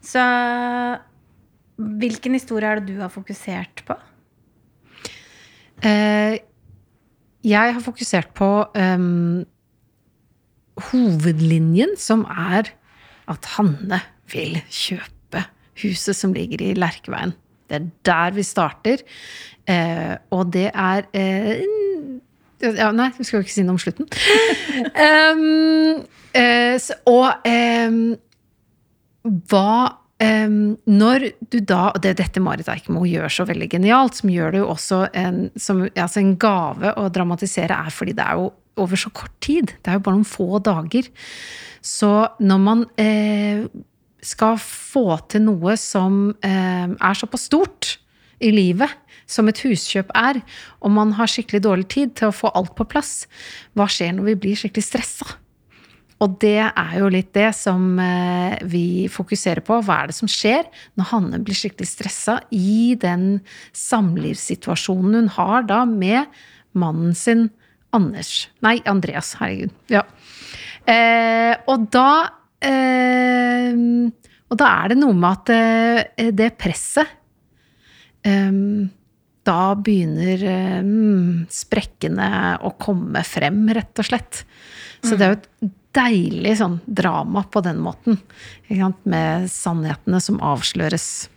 Så 0.00 0.22
hvilken 2.00 2.36
historie 2.36 2.68
er 2.68 2.80
det 2.80 2.94
du 2.94 3.02
har 3.02 3.12
fokusert 3.12 3.84
på? 3.88 3.96
Eh, 5.86 6.38
jeg 7.44 7.74
har 7.74 7.80
fokusert 7.80 8.34
på 8.36 8.50
um, 8.76 9.44
hovedlinjen, 10.90 11.96
som 11.96 12.26
er 12.28 12.72
at 13.30 13.52
Hanne 13.56 14.00
vil 14.32 14.58
kjøpe 14.68 15.44
huset 15.80 16.16
som 16.18 16.34
ligger 16.36 16.62
i 16.64 16.74
Lerkeveien. 16.76 17.32
Det 17.70 17.78
er 17.78 17.86
der 18.04 18.34
vi 18.36 18.42
starter. 18.42 19.04
Eh, 19.68 20.16
og 20.30 20.52
det 20.52 20.70
er 20.74 21.06
eh, 21.14 21.62
ja, 22.60 22.90
Nei, 22.92 23.08
vi 23.16 23.24
skal 23.24 23.38
jo 23.38 23.46
ikke 23.46 23.54
si 23.54 23.64
noe 23.64 23.78
om 23.78 23.80
slutten. 23.80 24.08
um, 24.90 26.02
eh, 26.40 26.76
så, 26.82 26.98
og 27.08 27.46
um, 27.46 28.02
hva 29.48 29.99
um, 30.20 30.76
Når 30.86 31.26
du 31.52 31.58
da 31.64 31.90
Og 31.94 32.00
det 32.04 32.12
er 32.12 32.18
dette 32.22 32.42
Marit 32.44 32.68
Eikmo 32.70 33.04
gjør 33.08 33.32
så 33.32 33.46
veldig 33.48 33.70
genialt, 33.72 34.20
som 34.20 34.32
gjør 34.32 34.54
det 34.54 34.62
jo 34.62 34.70
også 34.72 35.02
en, 35.16 35.42
som, 35.56 35.84
altså 35.88 36.22
en 36.22 36.34
gave 36.40 36.94
å 36.96 37.08
dramatisere, 37.12 37.76
er 37.76 37.94
fordi 37.94 38.16
det 38.18 38.26
er 38.26 38.40
jo 38.40 38.50
over 38.80 38.96
så 38.96 39.10
kort 39.12 39.34
tid. 39.44 39.74
Det 39.82 39.90
er 39.90 39.98
jo 39.98 40.04
bare 40.06 40.18
noen 40.18 40.28
få 40.28 40.60
dager. 40.64 41.08
Så 41.84 42.10
når 42.40 42.60
man 42.64 42.84
eh, 43.00 43.64
skal 44.24 44.58
få 44.60 45.18
til 45.32 45.44
noe 45.48 45.76
som 45.80 46.30
eh, 46.44 46.88
er 46.88 47.18
såpass 47.18 47.48
stort 47.50 47.96
i 48.40 48.52
livet 48.54 48.92
som 49.30 49.48
et 49.50 49.60
huskjøp 49.62 50.10
er, 50.16 50.40
og 50.80 50.94
man 50.94 51.14
har 51.18 51.30
skikkelig 51.30 51.62
dårlig 51.64 51.88
tid 51.92 52.16
til 52.18 52.30
å 52.30 52.34
få 52.34 52.50
alt 52.56 52.72
på 52.78 52.88
plass, 52.88 53.28
hva 53.78 53.86
skjer 53.90 54.16
når 54.16 54.32
vi 54.32 54.40
blir 54.46 54.58
skikkelig 54.58 54.88
stressa? 54.88 55.28
Og 56.20 56.36
det 56.42 56.58
er 56.68 56.96
jo 57.00 57.08
litt 57.12 57.30
det 57.36 57.48
som 57.56 57.94
eh, 58.02 58.58
vi 58.68 59.08
fokuserer 59.12 59.64
på. 59.64 59.78
Hva 59.86 60.02
er 60.02 60.10
det 60.10 60.16
som 60.18 60.28
skjer 60.28 60.66
når 61.00 61.08
Hanne 61.14 61.40
blir 61.40 61.56
skikkelig 61.56 61.88
stressa 61.88 62.36
i 62.52 62.92
den 63.00 63.40
samlivssituasjonen 63.76 65.16
hun 65.16 65.32
har 65.38 65.64
da 65.68 65.82
med 65.88 66.28
mannen 66.76 67.16
sin 67.16 67.48
Anders 67.96 68.44
Nei, 68.62 68.76
Andreas. 68.86 69.32
Herregud. 69.40 69.72
Ja. 69.90 70.04
Eh, 70.86 71.56
og 71.72 71.88
da 71.92 72.10
eh, 72.62 73.72
Og 74.50 74.60
da 74.60 74.68
er 74.70 74.92
det 74.92 75.00
noe 75.00 75.16
med 75.16 75.40
at 75.40 75.50
eh, 75.54 76.30
det 76.36 76.52
presset 76.60 77.10
eh, 78.26 78.54
Da 79.48 79.58
begynner 79.74 80.46
eh, 80.52 80.94
sprekkene 81.50 82.30
å 82.62 82.76
komme 82.78 83.24
frem, 83.26 83.64
rett 83.74 84.04
og 84.04 84.10
slett. 84.12 84.44
Så 85.00 85.16
det 85.16 85.26
er 85.26 85.34
jo 85.34 85.40
et 85.40 85.76
deilig 85.96 86.56
sånn 86.60 86.78
drama 86.86 87.44
på 87.50 87.62
den 87.64 87.80
måten. 87.82 88.20
Med 88.68 89.50
sannhetene 89.50 90.20
som 90.22 90.38
avsløres. 90.44 91.28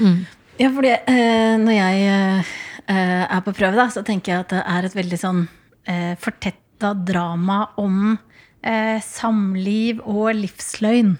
Mm. 0.00 0.24
Ja, 0.60 0.70
fordi 0.74 0.92
eh, 0.92 1.54
når 1.60 1.76
jeg 1.76 2.44
er 2.90 3.40
på 3.46 3.54
prøve, 3.54 3.76
da, 3.78 3.86
så 3.92 4.02
tenker 4.06 4.32
jeg 4.32 4.44
at 4.44 4.54
det 4.54 4.64
er 4.66 4.88
et 4.88 4.96
veldig 4.98 5.20
sånn 5.20 5.44
eh, 5.88 6.14
fortetta 6.20 6.92
drama 6.94 7.62
om 7.80 8.16
eh, 8.62 8.98
samliv 9.04 10.00
og 10.04 10.32
livsløgn. 10.38 11.16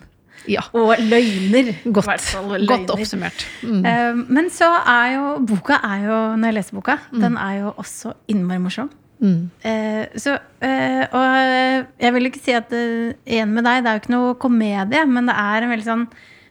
Ja. 0.48 0.64
Og 0.76 0.94
løgner. 1.04 1.74
Godt, 1.84 2.08
løgner. 2.08 2.66
godt 2.68 2.94
oppsummert. 2.94 3.44
Mm. 3.62 3.82
Eh, 3.84 4.22
men 4.32 4.48
så 4.52 4.70
er 4.78 5.16
jo 5.18 5.26
boka 5.44 5.80
er 5.84 6.06
jo, 6.06 6.18
Når 6.40 6.48
jeg 6.48 6.56
leser 6.56 6.78
boka, 6.78 6.96
mm. 7.10 7.20
den 7.20 7.36
er 7.40 7.58
jo 7.60 7.74
også 7.76 8.14
innmari 8.32 8.62
morsom. 8.62 8.90
Mm. 9.20 9.50
Eh, 9.62 10.18
så, 10.20 10.38
eh, 10.64 11.04
og 11.12 11.86
jeg 12.00 12.16
vil 12.16 12.28
ikke 12.30 12.42
si 12.42 12.56
at 12.56 12.72
uh, 12.72 13.12
igjen 13.28 13.52
med 13.52 13.66
deg, 13.68 13.84
det 13.84 13.90
er 13.90 13.98
jo 13.98 14.02
ikke 14.04 14.14
noe 14.16 14.36
komedie, 14.40 15.06
men 15.08 15.28
det 15.28 15.36
er 15.36 15.64
en 15.64 15.74
veldig 15.74 15.88
sånn 15.88 16.06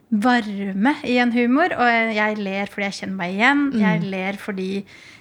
varme 0.10 0.96
i 1.06 1.20
en 1.22 1.34
humor. 1.34 1.74
Og 1.78 2.16
jeg 2.16 2.40
ler 2.42 2.70
fordi 2.72 2.88
jeg 2.88 2.98
kjenner 3.02 3.18
meg 3.20 3.38
igjen. 3.38 3.64
Mm. 3.70 3.80
Jeg 3.84 4.04
ler 4.14 4.40
fordi 4.42 4.70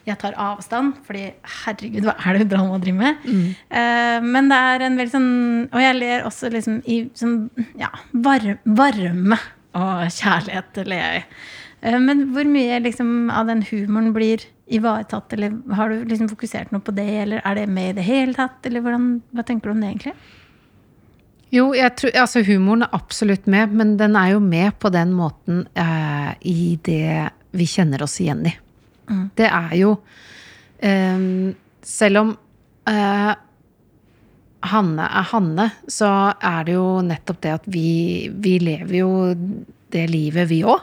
jeg 0.08 0.16
tar 0.22 0.36
avstand. 0.40 0.96
Fordi 1.04 1.26
herregud, 1.64 2.08
hva 2.08 2.16
er 2.24 2.40
det 2.40 2.48
drama 2.52 2.80
driver 2.80 3.02
med? 3.02 3.28
Mm. 3.28 3.46
Uh, 3.68 4.18
men 4.24 4.50
det 4.52 4.60
er 4.72 4.86
en 4.86 4.98
veldig 5.00 5.14
sånn 5.14 5.32
Og 5.68 5.80
jeg 5.82 5.98
ler 5.98 6.26
også 6.28 6.52
liksom 6.54 6.80
i 6.88 7.02
sånn 7.18 7.38
ja, 7.80 7.92
varme, 8.12 8.58
varme 8.64 9.40
og 9.76 10.06
kjærlighet 10.10 10.84
ler 10.88 11.02
jeg 11.02 11.20
i. 11.20 11.26
Men 12.02 12.24
hvor 12.32 12.48
mye 12.50 12.80
liksom, 12.82 13.28
av 13.30 13.46
den 13.46 13.60
humoren 13.68 14.10
blir 14.16 14.42
ivaretatt? 14.68 15.32
Eller 15.32 15.56
har 15.74 15.90
du 15.92 16.04
liksom 16.08 16.28
fokusert 16.30 16.72
noe 16.74 16.84
på 16.84 16.94
det, 16.96 17.08
eller 17.22 17.42
er 17.44 17.60
det 17.60 17.68
med 17.72 17.92
i 17.92 17.96
det 18.00 18.06
hele 18.08 18.36
tatt? 18.36 18.60
Eller 18.66 18.84
hvordan, 18.84 19.10
hva 19.32 19.44
tenker 19.46 19.70
du 19.70 19.76
om 19.76 19.82
det, 19.82 19.94
egentlig? 19.94 20.14
Jo, 21.54 21.70
tror, 21.96 22.12
altså 22.20 22.42
humoren 22.44 22.84
er 22.84 22.96
absolutt 22.96 23.46
med, 23.48 23.72
men 23.72 23.96
den 24.00 24.16
er 24.20 24.34
jo 24.34 24.40
med 24.44 24.74
på 24.80 24.90
den 24.92 25.14
måten 25.16 25.64
eh, 25.72 26.32
i 26.44 26.76
det 26.84 27.30
vi 27.56 27.66
kjenner 27.68 28.04
oss 28.04 28.18
igjen 28.20 28.44
i. 28.50 28.52
Mm. 29.08 29.22
Det 29.38 29.46
er 29.48 29.70
jo 29.78 29.94
eh, 30.84 31.22
Selv 31.88 32.20
om 32.20 32.34
eh, 32.90 33.30
Hanne 34.68 35.06
er 35.06 35.28
Hanne, 35.30 35.70
så 35.88 36.10
er 36.34 36.66
det 36.66 36.74
jo 36.76 36.98
nettopp 37.06 37.40
det 37.46 37.54
at 37.54 37.68
vi, 37.70 38.28
vi 38.28 38.58
lever 38.60 38.98
jo 38.98 39.10
det 39.94 40.04
livet, 40.10 40.48
vi 40.50 40.60
òg. 40.66 40.82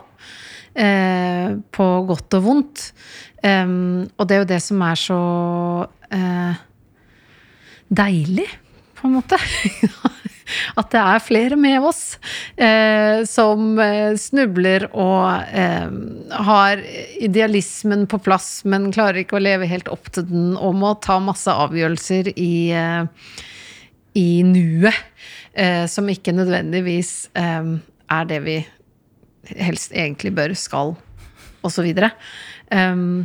Eh, 0.75 1.53
på 1.71 1.85
godt 2.09 2.39
og 2.39 2.43
vondt. 2.47 2.87
Og 3.45 4.25
det 4.25 4.35
er 4.35 4.39
jo 4.41 4.47
det 4.49 4.61
som 4.63 4.79
er 4.81 4.97
så 4.97 5.21
uh, 5.85 6.61
deilig, 7.93 8.47
på 8.97 9.07
en 9.07 9.17
måte. 9.19 9.37
at 10.79 10.91
det 10.93 11.01
er 11.01 11.23
flere 11.23 11.57
med 11.59 11.83
oss 11.85 12.17
eh, 12.61 13.23
som 13.29 13.79
eh, 13.81 14.13
snubler 14.19 14.87
og 14.91 15.45
eh, 15.49 15.87
har 16.47 16.83
idealismen 17.23 18.05
på 18.11 18.19
plass, 18.25 18.49
men 18.67 18.91
klarer 18.93 19.23
ikke 19.23 19.39
å 19.39 19.43
leve 19.43 19.69
helt 19.69 19.89
opp 19.91 20.11
til 20.13 20.27
den 20.29 20.53
og 20.55 20.77
må 20.77 20.93
ta 21.03 21.17
masse 21.23 21.51
avgjørelser 21.51 22.31
i, 22.35 22.55
i 24.15 24.29
nuet, 24.45 25.01
som 25.89 26.09
ikke 26.11 26.33
nødvendigvis 26.35 27.29
er 27.35 28.25
det 28.27 28.39
vi 28.43 28.57
helst 29.55 29.93
egentlig 29.95 30.33
bør, 30.35 30.51
skal, 30.57 30.95
osv. 31.63 31.87
Um, 32.73 33.23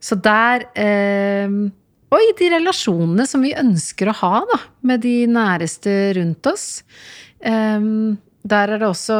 så 0.00 0.16
der 0.16 0.64
og 2.10 2.18
i 2.18 2.32
de 2.38 2.50
relasjonene 2.56 3.26
som 3.28 3.44
vi 3.44 3.54
ønsker 3.54 4.10
å 4.10 4.16
ha 4.24 4.42
da, 4.50 4.58
med 4.86 5.02
de 5.04 5.14
næreste 5.30 5.92
rundt 6.18 6.48
oss. 6.50 6.66
Eh, 7.38 7.86
der 8.50 8.74
er 8.74 8.80
det 8.80 8.88
også 8.88 9.16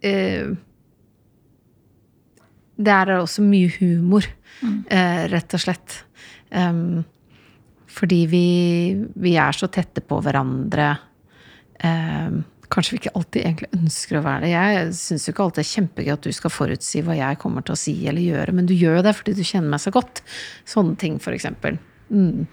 eh, 0.00 0.52
Der 2.82 3.02
er 3.02 3.10
det 3.12 3.18
også 3.20 3.44
mye 3.46 3.68
humor, 3.76 4.26
mm. 4.62 4.78
uh, 4.90 5.24
rett 5.30 5.54
og 5.54 5.60
slett. 5.60 5.98
Um, 6.50 7.04
fordi 7.86 8.24
vi, 8.26 8.46
vi, 9.14 9.34
er 9.38 9.54
så 9.54 9.68
tette 9.70 10.02
på 10.02 10.18
hverandre. 10.24 10.88
Um, 11.84 12.40
kanskje 12.72 12.94
vi 12.94 13.00
ikke 13.02 13.12
alltid 13.18 13.42
egentlig 13.42 13.68
ønsker 13.76 14.18
å 14.18 14.24
være 14.24 14.46
det. 14.46 14.52
Jeg 14.52 14.94
syns 14.96 15.26
jo 15.26 15.32
ikke 15.34 15.44
alltid 15.44 15.60
det 15.60 15.66
er 15.66 15.72
kjempegøy 15.72 16.12
at 16.14 16.24
du 16.24 16.36
skal 16.36 16.52
forutsi 16.52 17.02
hva 17.04 17.14
jeg 17.18 17.40
kommer 17.42 17.66
til 17.66 17.74
å 17.74 17.82
si 17.82 17.94
eller 18.08 18.24
gjøre, 18.24 18.54
men 18.56 18.68
du 18.68 18.72
gjør 18.76 19.02
det 19.06 19.14
fordi 19.18 19.32
du 19.36 19.44
kjenner 19.44 19.74
meg 19.74 19.80
så 19.84 19.92
godt. 19.94 20.22
Sånne 20.68 20.94
ting, 21.00 21.14
eksempel. 21.20 21.74
Mm. 22.08 22.46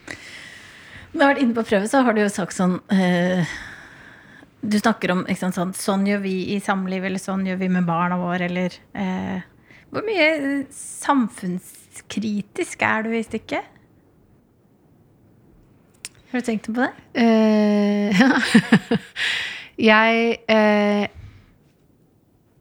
Når 1.10 1.16
du 1.16 1.24
har 1.24 1.34
vært 1.34 1.44
inne 1.44 1.58
på 1.58 1.70
prøve, 1.72 1.90
så 1.90 1.98
har 2.06 2.14
du 2.16 2.22
jo 2.22 2.30
sagt 2.32 2.56
sånn 2.56 2.76
eh, 2.94 3.42
Du 4.62 4.78
snakker 4.78 5.12
om 5.16 5.24
sant, 5.40 5.56
sånn, 5.58 5.74
sånn 5.76 6.08
gjør 6.08 6.22
vi 6.24 6.36
i 6.54 6.60
samliv, 6.64 7.04
eller 7.08 7.22
sånn 7.22 7.48
gjør 7.48 7.60
vi 7.64 7.70
med 7.74 7.88
barna 7.88 8.18
våre, 8.22 8.46
eller 8.46 8.70
eh, 8.94 9.40
Hvor 9.90 10.06
mye 10.06 10.28
samfunnskritisk 10.76 12.82
er 12.86 13.08
du 13.08 13.16
i 13.18 13.24
stykket? 13.26 13.76
Har 16.30 16.44
du 16.44 16.46
tenkt 16.46 16.70
på 16.70 16.78
det? 16.78 16.92
Eh, 17.18 18.14
jeg 19.80 20.38
eh, 20.50 21.08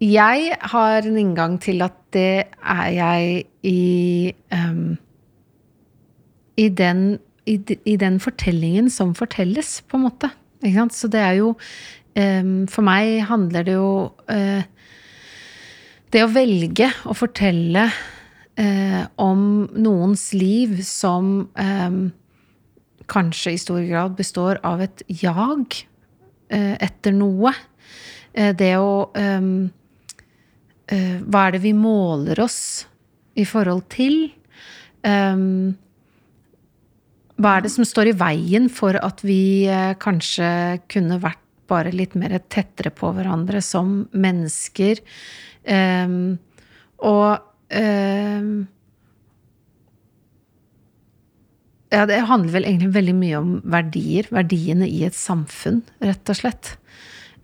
Jeg 0.00 0.56
har 0.60 1.02
en 1.02 1.16
inngang 1.18 1.58
til 1.60 1.82
at 1.82 1.96
det 2.14 2.44
er 2.62 2.88
jeg 2.94 3.44
i 3.66 4.32
um, 4.54 4.96
i 6.58 6.68
den, 6.68 7.18
i, 7.46 7.58
i 7.84 7.96
den 7.96 8.18
fortellingen 8.20 8.90
som 8.90 9.14
fortelles, 9.14 9.80
på 9.88 9.98
en 9.98 10.06
måte. 10.08 10.30
Så 10.90 11.10
det 11.10 11.20
er 11.22 11.36
jo 11.38 11.52
um, 12.18 12.66
For 12.66 12.82
meg 12.82 13.22
handler 13.28 13.62
det 13.62 13.76
jo 13.76 14.10
uh, 14.10 14.62
Det 16.10 16.24
å 16.24 16.30
velge 16.34 16.88
å 17.06 17.14
fortelle 17.14 17.84
uh, 18.58 19.04
om 19.22 19.68
noens 19.78 20.32
liv 20.34 20.80
som 20.82 21.46
um, 21.54 22.00
kanskje 23.06 23.54
i 23.54 23.60
stor 23.62 23.86
grad 23.86 24.18
består 24.18 24.58
av 24.66 24.82
et 24.82 25.02
jag 25.06 25.78
etter 26.48 27.12
noe. 27.12 27.52
det 28.32 28.70
å 28.80 29.10
um, 29.12 29.50
Hva 30.88 31.42
er 31.44 31.52
det 31.54 31.60
vi 31.60 31.72
måler 31.76 32.40
oss 32.40 32.86
i 33.36 33.44
forhold 33.44 33.84
til? 33.92 34.30
Um, 35.04 35.76
hva 37.38 37.54
er 37.54 37.66
det 37.66 37.70
som 37.70 37.86
står 37.86 38.10
i 38.10 38.16
veien 38.18 38.66
for 38.72 38.98
at 38.98 39.22
vi 39.26 39.68
eh, 39.70 39.94
kanskje 40.02 40.48
kunne 40.90 41.20
vært 41.22 41.44
bare 41.70 41.92
litt 41.94 42.16
mer 42.18 42.34
tettere 42.50 42.90
på 42.90 43.12
hverandre 43.14 43.60
som 43.62 44.00
mennesker? 44.10 44.98
Um, 45.68 46.38
og 46.98 47.38
um, 47.70 48.66
Ja, 51.88 52.04
det 52.04 52.18
handler 52.28 52.52
vel 52.52 52.66
egentlig 52.68 52.92
veldig 52.92 53.16
mye 53.16 53.38
om 53.40 53.52
verdier. 53.64 54.28
Verdiene 54.34 54.88
i 54.88 55.04
et 55.06 55.16
samfunn, 55.16 55.80
rett 56.04 56.28
og 56.28 56.36
slett. 56.36 56.74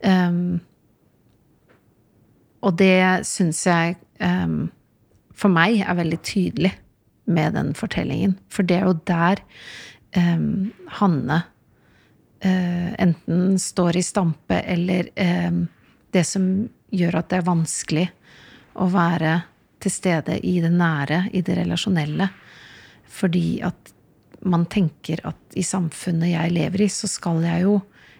Um, 0.04 0.60
og 2.64 2.76
det 2.80 3.24
syns 3.28 3.62
jeg 3.64 3.96
um, 4.20 4.66
for 5.34 5.52
meg 5.52 5.80
er 5.80 5.96
veldig 5.96 6.20
tydelig 6.24 6.74
med 7.24 7.56
den 7.56 7.72
fortellingen. 7.76 8.36
For 8.52 8.68
det 8.68 8.82
er 8.82 8.86
jo 8.90 8.98
der 9.08 9.40
um, 10.18 10.74
Hanne 11.00 11.40
uh, 12.44 12.92
enten 13.00 13.56
står 13.60 13.96
i 13.96 14.04
stampe, 14.04 14.60
eller 14.60 15.08
det 16.14 16.26
som 16.28 16.44
gjør 16.94 17.20
at 17.22 17.32
det 17.32 17.40
er 17.40 17.48
vanskelig 17.48 18.06
å 18.76 18.86
være 18.92 19.38
til 19.82 19.92
stede 19.92 20.36
i 20.44 20.58
det 20.60 20.72
nære, 20.72 21.24
i 21.32 21.40
det 21.44 21.56
relasjonelle. 21.62 22.28
Fordi 23.14 23.48
at 23.64 23.93
man 24.44 24.66
tenker 24.70 25.20
at 25.28 25.58
i 25.58 25.64
samfunnet 25.66 26.34
jeg 26.34 26.54
lever 26.54 26.86
i, 26.86 26.88
så 26.92 27.08
skal 27.10 27.42
jeg 27.44 27.64
jo 27.66 27.78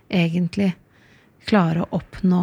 egentlig 0.08 0.72
klare 1.44 1.84
å 1.84 1.90
oppnå 1.98 2.42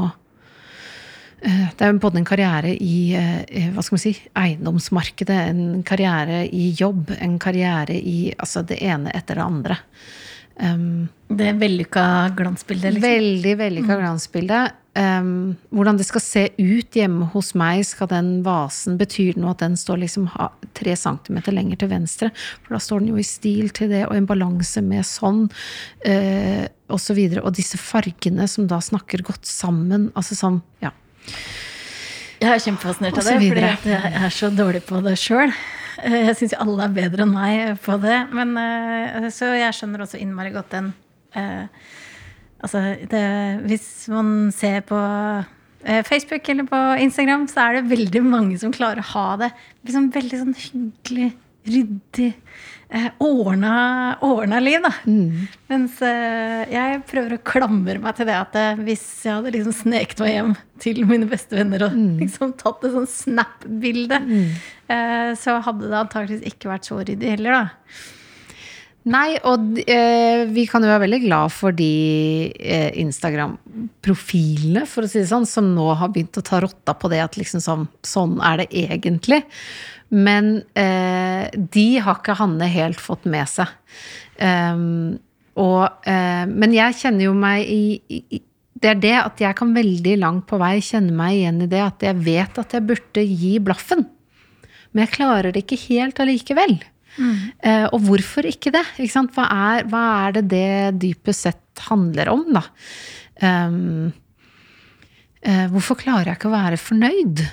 eh, 1.42 1.70
det 1.78 1.88
er 1.88 2.02
både 2.02 2.22
en 2.22 2.28
karriere 2.28 2.74
i 2.76 3.14
eh, 3.18 3.70
hva 3.74 3.84
skal 3.86 3.98
man 3.98 4.04
si, 4.04 4.16
eiendomsmarkedet, 4.38 5.40
en 5.52 5.86
karriere 5.88 6.44
i 6.48 6.70
jobb, 6.78 7.16
en 7.18 7.40
karriere 7.42 7.98
i 7.98 8.34
altså 8.38 8.66
det 8.68 8.82
ene 8.86 9.14
etter 9.18 9.42
det 9.42 9.48
andre. 9.48 9.80
Um, 10.62 11.08
det 11.32 11.56
vellykka 11.58 12.04
glansbildet? 12.38 12.94
Liksom. 12.94 13.10
Veldig 13.10 13.54
vellykka 13.58 13.94
mm. 13.96 14.02
glansbilde. 14.04 14.60
Um, 14.92 15.54
hvordan 15.72 15.96
det 15.96 16.04
skal 16.04 16.20
se 16.20 16.42
ut 16.58 16.98
hjemme 17.00 17.30
hos 17.32 17.54
meg, 17.56 17.86
skal 17.88 18.10
den 18.12 18.42
vasen 18.44 18.98
Betyr 19.00 19.38
det 19.38 19.40
noe 19.40 19.54
at 19.54 19.62
den 19.64 19.78
står 19.80 20.02
liksom 20.02 20.26
tre 20.76 20.98
centimeter 21.00 21.56
lenger 21.56 21.80
til 21.80 21.94
venstre? 21.94 22.28
For 22.66 22.76
da 22.76 22.82
står 22.84 23.00
den 23.00 23.14
jo 23.14 23.22
i 23.22 23.24
stil 23.24 23.72
til 23.72 23.88
det, 23.94 24.02
og 24.10 24.18
en 24.18 24.28
balanse 24.28 24.84
med 24.84 25.08
sånn, 25.08 25.46
uh, 25.48 26.66
og 26.92 27.00
så 27.00 27.16
videre. 27.16 27.46
Og 27.48 27.56
disse 27.56 27.80
fargene 27.80 28.50
som 28.52 28.68
da 28.68 28.82
snakker 28.84 29.24
godt 29.24 29.48
sammen. 29.48 30.10
Altså 30.12 30.36
sånn, 30.36 30.60
ja. 30.84 30.92
Jeg 32.42 32.52
er 32.52 32.64
kjempefascinert 32.68 33.22
av 33.22 33.32
det, 33.32 33.40
fordi 33.48 33.96
jeg 33.96 34.14
er 34.26 34.38
så 34.42 34.52
dårlig 34.52 34.84
på 34.90 35.00
det 35.06 35.16
sjøl. 35.22 35.56
Eh, 36.04 36.20
jeg 36.26 36.36
syns 36.36 36.58
jo 36.58 36.64
alle 36.66 36.90
er 36.90 36.96
bedre 37.00 37.24
enn 37.24 37.36
meg 37.38 37.80
på 37.86 37.96
det. 38.04 38.20
Men, 38.36 38.58
uh, 38.60 39.32
så 39.32 39.54
jeg 39.56 39.80
skjønner 39.80 40.04
også 40.04 40.20
innmari 40.20 40.52
godt 40.52 40.76
den 40.76 40.96
Altså, 42.62 42.82
det, 43.10 43.24
hvis 43.70 43.88
man 44.12 44.52
ser 44.54 44.84
på 44.86 44.98
eh, 44.98 46.04
Facebook 46.06 46.50
eller 46.50 46.68
på 46.70 46.82
Instagram, 47.02 47.48
så 47.50 47.66
er 47.66 47.80
det 47.80 47.90
veldig 47.90 48.22
mange 48.26 48.60
som 48.62 48.74
klarer 48.74 49.02
å 49.02 49.12
ha 49.16 49.30
det 49.42 49.50
liksom 49.88 50.12
veldig 50.14 50.42
sånn 50.44 50.60
hyggelig, 50.60 51.32
ryddig, 51.72 52.30
eh, 52.94 53.10
ordna, 53.26 53.74
ordna 54.26 54.62
liv, 54.62 54.78
da. 54.86 54.94
Mm. 55.10 55.50
Mens 55.74 55.98
eh, 56.06 56.70
jeg 56.70 57.02
prøver 57.10 57.38
å 57.38 57.42
klamre 57.50 57.98
meg 58.04 58.20
til 58.20 58.30
det 58.30 58.38
at 58.38 58.62
hvis 58.86 59.08
jeg 59.26 59.40
hadde 59.40 59.58
liksom 59.58 59.78
sneket 59.82 60.22
meg 60.22 60.36
hjem 60.36 60.56
til 60.86 61.04
mine 61.10 61.30
beste 61.30 61.58
venner 61.58 61.90
og 61.90 61.98
mm. 61.98 62.16
liksom 62.22 62.54
tatt 62.62 62.86
et 62.86 62.98
sånn 62.98 63.10
snap-bilde, 63.10 64.22
mm. 64.28 64.48
Så 65.40 65.54
hadde 65.64 65.88
det 65.88 65.96
antakeligvis 65.96 66.50
ikke 66.50 66.68
vært 66.68 66.90
så 66.90 66.98
ryddig 67.00 67.30
heller, 67.38 67.54
da. 67.56 68.02
Nei, 69.10 69.34
og 69.50 69.80
eh, 69.90 70.44
vi 70.54 70.68
kan 70.70 70.84
jo 70.86 70.92
være 70.92 71.08
veldig 71.08 71.20
glad 71.24 71.54
for 71.56 71.74
de 71.74 71.94
eh, 72.54 72.92
Instagram-profilene, 73.02 74.84
for 74.86 75.08
å 75.08 75.10
si 75.10 75.24
det 75.24 75.32
sånn, 75.32 75.48
som 75.50 75.72
nå 75.74 75.88
har 75.98 76.12
begynt 76.14 76.38
å 76.38 76.44
ta 76.46 76.60
rotta 76.62 76.94
på 76.94 77.10
det 77.10 77.24
at 77.24 77.40
liksom 77.40 77.64
sånn, 77.66 77.88
sånn 78.06 78.38
er 78.46 78.62
det 78.62 78.68
egentlig. 78.84 79.42
Men 80.14 80.60
eh, 80.78 81.50
de 81.50 81.88
har 82.04 82.22
ikke 82.22 82.38
Hanne 82.38 82.70
helt 82.70 83.02
fått 83.02 83.26
med 83.26 83.50
seg. 83.50 83.74
Um, 84.38 85.18
og, 85.58 86.06
eh, 86.06 86.46
men 86.46 86.78
jeg 86.78 87.00
kjenner 87.02 87.30
jo 87.30 87.36
meg 87.38 87.66
i, 87.66 87.84
i 88.06 88.42
det 88.82 88.96
er 88.96 89.02
det 89.02 89.18
at 89.20 89.42
jeg 89.44 89.58
kan 89.60 89.76
veldig 89.76 90.16
langt 90.22 90.48
på 90.50 90.58
vei 90.62 90.80
kjenne 90.82 91.14
meg 91.14 91.38
igjen 91.38 91.66
i 91.66 91.70
det 91.70 91.82
at 91.86 92.06
jeg 92.06 92.18
vet 92.26 92.56
at 92.58 92.74
jeg 92.74 92.86
burde 92.90 93.26
gi 93.26 93.58
blaffen. 93.62 94.08
Men 94.92 95.06
jeg 95.06 95.16
klarer 95.20 95.54
det 95.54 95.66
ikke 95.66 95.84
helt 95.88 96.22
allikevel. 96.22 96.80
Mm. 97.12 97.40
og 97.92 98.06
hvorfor 98.08 98.48
ikke 98.48 98.72
det? 98.72 98.86
Ikke 99.04 99.26
hva, 99.36 99.48
er, 99.76 99.88
hva, 99.92 100.04
er, 100.28 100.38
det 100.38 100.46
det 100.52 101.02
dypest 101.02 101.48
sett 101.48 101.84
handler 101.90 102.32
om, 102.32 102.46
da? 102.56 102.64
Um, 103.42 104.12
uh, 105.44 105.68
hvorfor 105.74 106.00
klarer 106.00 106.32
jeg 106.32 106.40
ikke 106.40 106.52
å 106.52 106.56
være 106.56 106.80
fornøyd? 106.80 107.44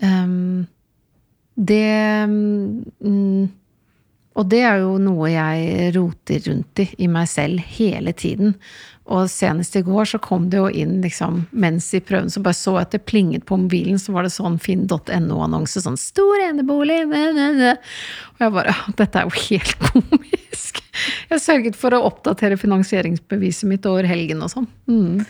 Um, 0.00 0.66
det 1.60 2.24
um, 2.24 3.50
Og 4.38 4.46
det 4.48 4.62
er 4.64 4.78
jo 4.80 4.94
noe 5.02 5.28
jeg 5.28 5.90
roter 5.98 6.40
rundt 6.46 6.80
i 6.80 6.86
i 7.04 7.08
meg 7.12 7.28
selv 7.28 7.60
hele 7.76 8.14
tiden. 8.16 8.54
Og 9.10 9.26
senest 9.30 9.74
i 9.74 9.82
går 9.82 10.06
så 10.06 10.20
kom 10.22 10.46
det 10.52 10.60
jo 10.60 10.68
inn, 10.70 11.00
liksom, 11.02 11.42
mens 11.50 11.88
i 11.96 12.00
prøven, 12.04 12.30
så 12.30 12.42
bare 12.44 12.54
så 12.54 12.76
at 12.78 12.92
det 12.94 13.02
plinget 13.10 13.42
på 13.48 13.58
mobilen, 13.58 13.98
så 13.98 14.14
var 14.14 14.26
det 14.26 14.30
sånn 14.34 14.58
finn.no-annonse, 14.62 15.82
sånn 15.82 15.98
'Stor 15.98 16.44
enebolig', 16.44 17.02
ne, 17.10 17.24
ne, 17.34 17.48
ne. 17.58 17.72
Og 18.36 18.44
jeg 18.44 18.54
bare 18.54 18.76
Dette 19.00 19.18
er 19.18 19.26
jo 19.26 19.34
helt 19.48 19.74
komisk. 19.88 20.78
Jeg 21.30 21.42
sørget 21.42 21.78
for 21.78 21.94
å 21.96 22.04
oppdatere 22.06 22.58
finansieringsbeviset 22.60 23.66
mitt 23.70 23.88
over 23.88 24.06
helgen 24.06 24.44
og 24.46 24.52
sånn. 24.52 24.68
Mm. 24.90 25.26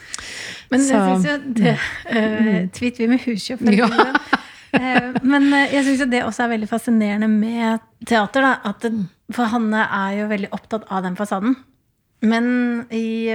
Men 0.70 0.84
så, 0.84 1.00
jeg 1.00 1.08
syns 1.08 1.28
jo 1.30 1.38
det 1.60 1.74
uh, 1.76 2.68
Tweet 2.76 3.00
vi 3.00 3.08
med 3.10 3.24
huskjøp. 3.24 3.64
Ja. 3.76 3.88
uh, 4.76 5.08
men 5.24 5.48
uh, 5.52 5.64
jeg 5.72 5.86
syns 5.86 6.04
jo 6.04 6.10
det 6.10 6.22
også 6.26 6.44
er 6.44 6.52
veldig 6.54 6.68
fascinerende 6.70 7.30
med 7.32 7.80
teater. 8.04 8.44
Da, 8.44 8.52
at 8.72 8.86
for 9.32 9.52
Hanne 9.52 9.88
er 9.88 10.20
jo 10.20 10.30
veldig 10.32 10.52
opptatt 10.56 10.88
av 10.92 11.04
den 11.06 11.16
fasaden. 11.16 11.56
Men 12.20 12.46
i 12.92 13.32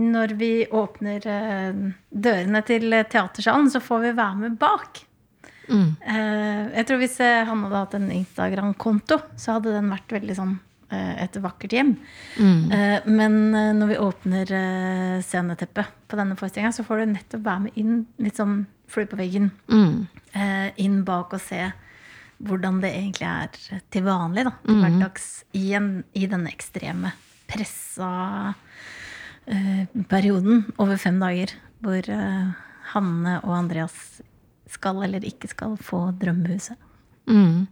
når 0.00 0.34
vi 0.40 0.52
åpner 0.66 1.26
eh, 1.28 1.84
dørene 2.10 2.62
til 2.66 2.96
teatersalen, 3.10 3.70
så 3.72 3.82
får 3.82 4.04
vi 4.06 4.16
være 4.18 4.40
med 4.44 4.58
bak. 4.60 5.02
Mm. 5.70 5.94
Eh, 6.02 6.64
jeg 6.80 6.86
tror 6.88 6.98
Hvis 7.02 7.20
eh, 7.22 7.44
han 7.46 7.62
hadde 7.66 7.84
hatt 7.84 7.96
en 7.98 8.10
Instagram-konto, 8.14 9.20
så 9.38 9.58
hadde 9.58 9.76
den 9.76 9.92
vært 9.92 10.18
veldig 10.18 10.36
sånn 10.40 10.58
et 10.90 11.36
vakkert 11.38 11.70
hjem. 11.70 11.92
Mm. 12.42 13.04
Men 13.14 13.34
når 13.78 13.90
vi 13.92 13.98
åpner 14.02 14.48
sceneteppet 15.22 15.92
på 16.10 16.18
denne 16.18 16.34
forestillinga, 16.34 16.72
så 16.74 16.82
får 16.82 16.98
du 17.04 17.12
nettopp 17.12 17.44
være 17.44 17.62
med 17.68 17.78
inn, 17.78 18.00
litt 18.18 18.40
sånn 18.40 18.64
flue 18.90 19.06
på 19.06 19.20
veggen, 19.20 19.52
mm. 19.70 19.94
inn 20.82 20.96
bak 21.06 21.36
og 21.38 21.44
se 21.44 21.60
hvordan 22.42 22.82
det 22.82 22.90
egentlig 22.90 23.28
er 23.30 23.84
til 23.94 24.08
vanlig, 24.08 24.48
da, 24.48 24.56
til 24.66 24.80
mm. 24.80 24.82
hverdags, 24.82 25.28
i, 25.54 25.64
en, 25.78 25.92
i 26.18 26.26
denne 26.26 26.50
ekstreme 26.50 27.14
pressa 27.50 28.10
perioden 30.10 30.64
over 30.78 30.98
fem 31.00 31.18
dager 31.20 31.54
hvor 31.80 32.06
eh, 32.12 32.50
Hanne 32.92 33.36
og 33.44 33.56
Andreas 33.56 34.20
skal 34.70 35.02
eller 35.04 35.24
ikke 35.26 35.50
skal 35.50 35.76
få 35.80 36.10
drømmehuset. 36.20 36.78
Mm. 37.30 37.66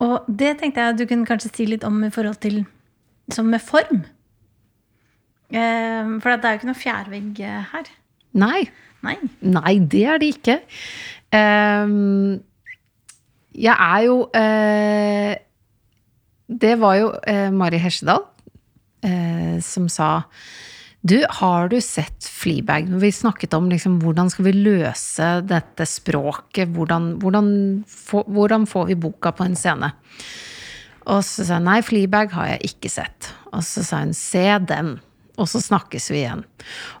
Og 0.00 0.26
det 0.26 0.56
tenkte 0.60 0.84
jeg 0.84 0.98
du 0.98 1.06
kunne 1.08 1.28
kanskje 1.28 1.52
si 1.54 1.68
litt 1.68 1.84
om 1.86 1.98
i 2.04 2.12
forhold 2.12 2.40
til 2.42 2.62
som 3.30 3.48
med 3.52 3.62
form. 3.62 4.04
Eh, 5.50 6.12
for 6.22 6.34
det 6.34 6.44
er 6.44 6.54
jo 6.54 6.60
ikke 6.60 6.70
noe 6.70 6.82
fjærvegg 6.82 7.42
her. 7.72 7.90
Nei. 8.40 8.62
Nei. 9.00 9.16
Nei, 9.40 9.74
det 9.80 10.04
er 10.04 10.20
det 10.20 10.34
ikke. 10.34 10.58
Um, 11.32 12.40
jeg 13.54 13.72
er 13.72 14.00
jo 14.02 14.16
Det 16.50 16.72
var 16.80 16.94
jo 16.98 17.12
Mari 17.54 17.78
Hesjedal 17.78 18.24
eh, 18.24 18.29
som 19.64 19.86
sa 19.88 20.10
du, 21.00 21.24
har 21.28 21.68
du 21.68 21.80
sett 21.80 22.24
Fleabag? 22.24 22.88
Vi 23.00 23.12
snakket 23.12 23.54
om 23.56 23.70
liksom, 23.70 23.98
hvordan 24.02 24.28
skal 24.30 24.50
vi 24.50 24.52
løse 24.52 25.28
dette 25.48 25.86
språket, 25.88 26.68
hvordan, 26.76 27.14
hvordan, 27.22 27.48
få, 27.88 28.26
hvordan, 28.28 28.66
får 28.68 28.90
vi 28.90 28.98
boka 29.00 29.32
på 29.32 29.46
en 29.48 29.56
scene? 29.56 29.94
Og 31.08 31.24
så 31.24 31.46
sa 31.48 31.56
hun 31.56 31.70
nei, 31.70 31.78
Fleabag 31.84 32.34
har 32.36 32.52
jeg 32.52 32.74
ikke 32.74 32.92
sett. 32.92 33.30
Og 33.54 33.64
så 33.64 33.84
sa 33.86 34.02
hun 34.04 34.12
se 34.16 34.44
den. 34.68 34.98
Og 35.40 35.48
så 35.48 35.62
snakkes 35.64 36.10
vi 36.12 36.20
igjen. 36.20 36.44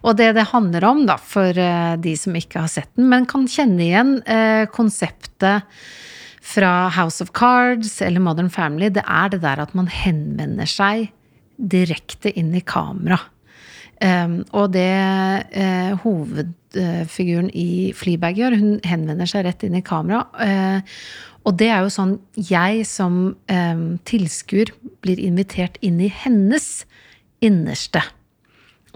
Og 0.00 0.16
det 0.16 0.32
det 0.38 0.48
handler 0.48 0.86
om, 0.88 1.04
da, 1.04 1.18
for 1.20 1.52
uh, 1.52 1.92
de 2.00 2.16
som 2.16 2.36
ikke 2.38 2.64
har 2.64 2.72
sett 2.72 2.88
den, 2.96 3.10
men 3.12 3.28
kan 3.28 3.44
kjenne 3.44 3.84
igjen 3.84 4.16
uh, 4.24 4.64
konseptet 4.72 5.68
fra 6.40 6.88
House 6.96 7.20
of 7.20 7.34
Cards 7.36 7.98
eller 8.00 8.24
Modern 8.24 8.48
Family, 8.48 8.88
det 8.88 9.04
er 9.04 9.28
det 9.28 9.42
der 9.44 9.60
at 9.60 9.76
man 9.76 9.92
henvender 9.92 10.66
seg 10.66 11.10
direkte 11.60 12.32
inn 12.32 12.54
i 12.56 12.64
kamera. 12.64 13.20
Um, 14.00 14.38
og 14.56 14.70
det 14.72 14.88
uh, 15.52 15.90
hovedfiguren 16.00 17.50
i 17.52 17.92
Fleabag 17.92 18.38
gjør, 18.40 18.56
hun 18.56 18.78
henvender 18.88 19.28
seg 19.28 19.44
rett 19.44 19.66
inn 19.66 19.76
i 19.76 19.84
kamera. 19.84 20.22
Uh, 20.40 20.80
og 21.44 21.58
det 21.60 21.68
er 21.72 21.84
jo 21.84 21.92
sånn 21.92 22.14
jeg 22.36 22.86
som 22.88 23.20
um, 23.36 23.84
tilskuer 24.08 24.72
blir 25.04 25.20
invitert 25.20 25.76
inn 25.84 26.00
i 26.00 26.08
hennes 26.12 26.86
innerste. 27.44 28.02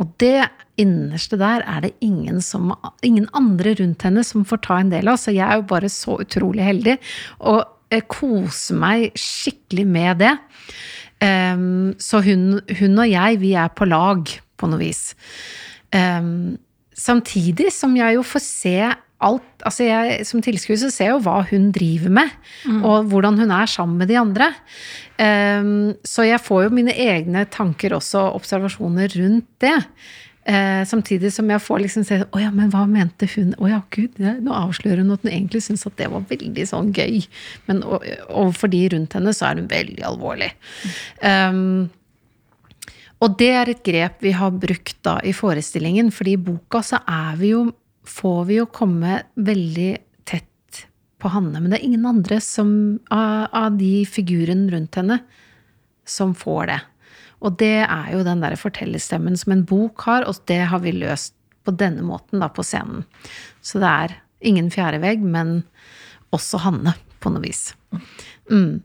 Og 0.01 0.09
det 0.21 0.49
innerste 0.81 1.39
der 1.39 1.63
er 1.69 1.85
det 1.85 1.93
ingen, 2.05 2.41
som, 2.43 2.73
ingen 3.07 3.29
andre 3.37 3.77
rundt 3.79 4.09
henne 4.09 4.25
som 4.27 4.49
får 4.49 4.65
ta 4.65 4.81
en 4.81 4.93
del 4.93 5.13
av. 5.13 5.21
Så 5.21 5.37
jeg 5.37 5.45
er 5.45 5.61
jo 5.61 5.69
bare 5.69 5.93
så 5.93 6.17
utrolig 6.25 6.65
heldig 6.65 6.97
og 7.45 7.61
uh, 7.61 8.03
koser 8.09 8.81
meg 8.81 9.11
skikkelig 9.21 9.89
med 10.01 10.25
det. 10.25 10.35
Um, 11.25 11.95
så 12.03 12.21
hun, 12.25 12.59
hun, 12.79 12.99
og 13.01 13.09
jeg, 13.09 13.41
vi 13.41 13.55
er 13.57 13.73
på 13.73 13.89
lag, 13.89 14.29
på 14.61 14.69
noe 14.69 14.83
vis. 14.83 15.15
Um, 15.95 16.57
samtidig 16.95 17.71
som 17.75 17.95
jeg 17.97 18.19
jo 18.19 18.27
får 18.27 18.45
se 18.45 18.77
alt 19.25 19.63
Altså 19.65 19.87
jeg 19.87 20.25
som 20.29 20.43
tilskuer 20.45 20.77
så 20.77 20.91
ser 20.93 21.07
jeg 21.07 21.15
jo 21.15 21.23
hva 21.25 21.39
hun 21.49 21.71
driver 21.73 22.13
med, 22.13 22.33
og 22.85 23.07
hvordan 23.09 23.39
hun 23.41 23.53
er 23.57 23.71
sammen 23.71 23.97
med 24.03 24.11
de 24.11 24.19
andre. 24.21 24.51
Um, 25.17 25.95
så 26.05 26.27
jeg 26.27 26.43
får 26.45 26.67
jo 26.67 26.75
mine 26.77 26.93
egne 26.93 27.47
tanker 27.49 27.95
også, 27.97 28.27
observasjoner 28.37 29.15
rundt 29.17 29.49
det. 29.65 29.79
Eh, 30.45 30.85
samtidig 30.85 31.31
som 31.33 31.49
jeg 31.49 31.63
får 31.65 31.79
liksom 31.81 32.03
se 32.05 32.19
Å 32.29 32.41
ja, 32.43 32.51
men 32.53 32.69
hva 32.69 32.83
mente 32.85 33.25
hun? 33.33 33.55
Å 33.57 33.69
ja, 33.71 33.79
gud, 33.95 34.19
ja, 34.21 34.35
nå 34.45 34.53
avslører 34.53 35.01
hun 35.01 35.15
at 35.15 35.23
hun 35.25 35.33
egentlig 35.33 35.63
syns 35.65 35.87
at 35.89 35.97
det 35.97 36.11
var 36.13 36.27
veldig 36.29 36.67
sånn 36.69 36.91
gøy. 36.93 37.23
Men 37.69 37.81
overfor 37.87 38.73
de 38.73 38.83
rundt 38.93 39.17
henne 39.17 39.33
så 39.33 39.49
er 39.49 39.63
hun 39.63 39.71
veldig 39.71 40.05
alvorlig. 40.05 40.51
Ehm, 41.25 41.87
og 43.25 43.39
det 43.41 43.51
er 43.57 43.73
et 43.73 43.85
grep 43.87 44.21
vi 44.27 44.35
har 44.37 44.53
brukt 44.53 44.99
da 45.07 45.17
i 45.25 45.33
forestillingen, 45.33 46.13
fordi 46.13 46.37
i 46.37 46.45
boka 46.51 46.85
så 46.85 47.01
er 47.09 47.41
vi 47.41 47.55
jo 47.55 47.71
Får 48.05 48.43
vi 48.51 48.59
jo 48.59 48.67
komme 48.69 49.15
veldig 49.41 49.93
tett 50.29 50.81
på 51.17 51.31
Hanne, 51.33 51.57
men 51.57 51.73
det 51.73 51.79
er 51.79 51.87
ingen 51.87 52.03
andre 52.05 52.37
som, 52.45 52.69
av, 53.09 53.47
av 53.49 53.79
de 53.81 54.03
figurene 54.05 54.69
rundt 54.75 54.99
henne 55.01 55.17
som 56.05 56.35
får 56.37 56.69
det. 56.69 56.77
Og 57.45 57.59
det 57.61 57.85
er 57.85 58.13
jo 58.15 58.25
den 58.25 58.43
der 58.43 58.57
fortellerstemmen 58.57 59.37
som 59.37 59.53
en 59.55 59.65
bok 59.69 60.07
har, 60.09 60.25
og 60.29 60.41
det 60.49 60.63
har 60.71 60.81
vi 60.85 60.95
løst 60.97 61.35
på 61.65 61.75
denne 61.77 62.05
måten 62.05 62.43
da 62.43 62.51
på 62.53 62.65
scenen. 62.65 63.05
Så 63.65 63.81
det 63.83 63.91
er 63.91 64.17
ingen 64.45 64.71
fjerde 64.73 65.01
vegg, 65.05 65.23
men 65.25 65.63
også 66.35 66.61
Hanne, 66.65 66.97
på 67.21 67.33
noe 67.33 67.45
vis. 67.45 67.71
Mm. 68.51 68.83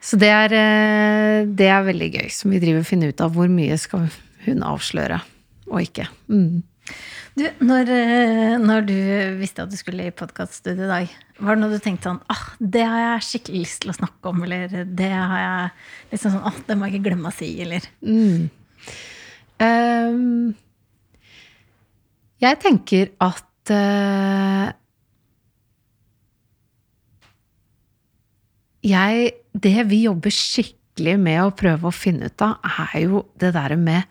Så 0.00 0.18
det 0.20 0.30
er, 0.30 0.54
eh, 0.54 1.46
det 1.46 1.68
er 1.70 1.86
veldig 1.86 2.10
gøy, 2.14 2.28
som 2.34 2.54
vi 2.54 2.60
driver 2.62 2.84
og 2.84 2.88
finner 2.88 3.10
ut 3.10 3.22
av 3.24 3.34
hvor 3.34 3.50
mye 3.50 3.78
skal 3.78 4.08
hun 4.46 4.62
avsløre 4.66 5.20
og 5.70 5.82
ikke. 5.82 6.06
Mm. 6.30 6.62
Du, 7.38 7.44
når, 7.62 7.90
eh, 7.94 8.54
når 8.58 8.86
du 8.88 8.94
visste 9.38 9.62
at 9.62 9.70
du 9.70 9.76
skulle 9.78 10.08
i 10.08 10.14
podkaststudio 10.14 10.84
i 10.84 10.90
dag, 10.90 11.12
var 11.38 11.56
det 11.56 11.62
noe 11.62 11.76
du 11.76 11.82
tenkte 11.82 12.08
sånn 12.10 12.18
ah, 12.32 12.42
Det 12.58 12.82
har 12.82 13.00
jeg 13.04 13.26
skikkelig 13.28 13.60
lyst 13.62 13.84
til 13.84 13.92
å 13.92 13.96
snakke 13.96 14.32
om, 14.32 14.42
eller 14.46 14.74
det 14.84 15.10
har 15.14 15.38
jeg 15.44 15.68
liksom 16.14 16.34
sånn 16.34 16.48
ah, 16.50 16.58
Det 16.66 16.76
må 16.76 16.88
jeg 16.88 16.98
ikke 16.98 17.06
glemme 17.10 17.30
å 17.30 17.36
si, 17.36 17.52
eller 17.62 17.86
Mm. 18.02 18.50
um, 19.62 20.50
jeg 22.40 22.56
tenker 22.62 23.10
at 23.20 23.72
uh, 23.76 24.70
jeg 28.82 29.32
Det 29.52 29.74
vi 29.90 30.02
jobber 30.06 30.32
skikkelig 30.34 31.16
med 31.20 31.42
å 31.44 31.54
prøve 31.56 31.88
å 31.90 31.94
finne 31.94 32.28
ut 32.30 32.44
av, 32.44 32.58
er 32.90 33.02
jo 33.06 33.24
det 33.40 33.52
derre 33.56 33.76
med 33.80 34.02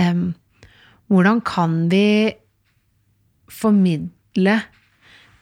em, 0.00 0.28
Hvordan 1.12 1.40
kan 1.46 1.86
vi 1.92 2.34
formidle 3.52 4.58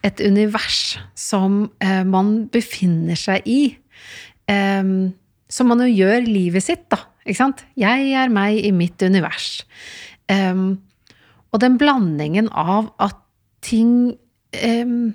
et 0.04 0.20
univers 0.20 0.98
som 1.16 1.64
eh, 1.80 2.02
man 2.04 2.46
befinner 2.52 3.16
seg 3.18 3.46
i? 3.48 3.60
Eh, 4.50 4.84
som 5.48 5.70
man 5.70 5.84
jo 5.86 5.90
gjør 5.90 6.26
livet 6.28 6.66
sitt, 6.66 6.88
da. 6.92 7.00
Ikke 7.24 7.40
sant? 7.40 7.64
Jeg 7.80 8.10
er 8.12 8.32
meg 8.32 8.58
i 8.60 8.72
mitt 8.76 9.00
univers. 9.00 9.62
Eh, 10.28 10.64
og 11.54 11.62
den 11.62 11.78
blandingen 11.80 12.50
av 12.50 12.90
at 13.02 13.20
ting 13.64 14.16
em, 14.52 15.14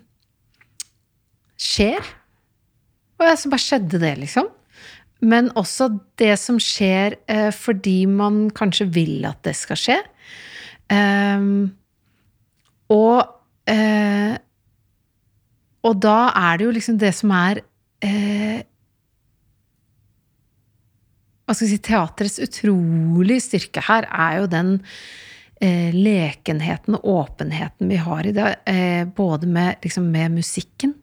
skjer 1.59 1.99
Og 3.19 3.27
ja, 3.27 3.35
så 3.35 3.51
bare 3.51 3.62
skjedde 3.62 3.99
det, 3.99 4.13
liksom. 4.21 4.47
Men 5.19 5.49
også 5.59 5.89
det 6.19 6.31
som 6.39 6.55
skjer 6.63 7.17
eh, 7.27 7.49
fordi 7.51 8.05
man 8.07 8.45
kanskje 8.55 8.88
vil 8.95 9.27
at 9.27 9.41
det 9.43 9.57
skal 9.59 9.79
skje. 9.79 9.97
Em, 10.89 11.69
og 12.89 13.21
eh, 13.69 14.38
Og 15.86 15.99
da 16.02 16.32
er 16.36 16.58
det 16.58 16.65
jo 16.65 16.71
liksom 16.75 16.97
det 16.99 17.13
som 17.15 17.32
er 17.32 17.62
eh, 18.04 18.63
hva 21.45 21.56
skal 21.56 21.65
vi 21.65 21.71
si, 21.71 21.82
teaterets 21.82 22.39
utrolig 22.45 23.39
styrke 23.41 23.82
her 23.88 24.06
er 24.12 24.34
jo 24.41 24.49
den 24.52 24.67
eh, 25.62 25.95
lekenheten 25.95 26.97
og 26.99 27.08
åpenheten 27.10 27.89
vi 27.89 27.97
har 27.97 28.28
i 28.28 28.34
det. 28.36 28.52
Både 29.17 29.47
med, 29.49 29.80
liksom, 29.82 30.12
med 30.13 30.36
musikken, 30.36 30.93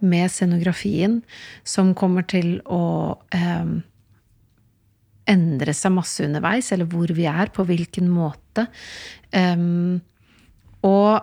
med 0.00 0.28
scenografien, 0.28 1.22
som 1.64 1.94
kommer 1.96 2.28
til 2.28 2.58
å 2.68 3.16
eh, 3.32 3.72
endre 5.30 5.72
seg 5.72 5.96
masse 5.96 6.24
underveis, 6.26 6.72
eller 6.74 6.84
hvor 6.90 7.08
vi 7.16 7.24
er, 7.30 7.48
på 7.48 7.64
hvilken 7.64 8.08
måte. 8.12 8.49
Um, 9.36 10.00
og 10.82 11.22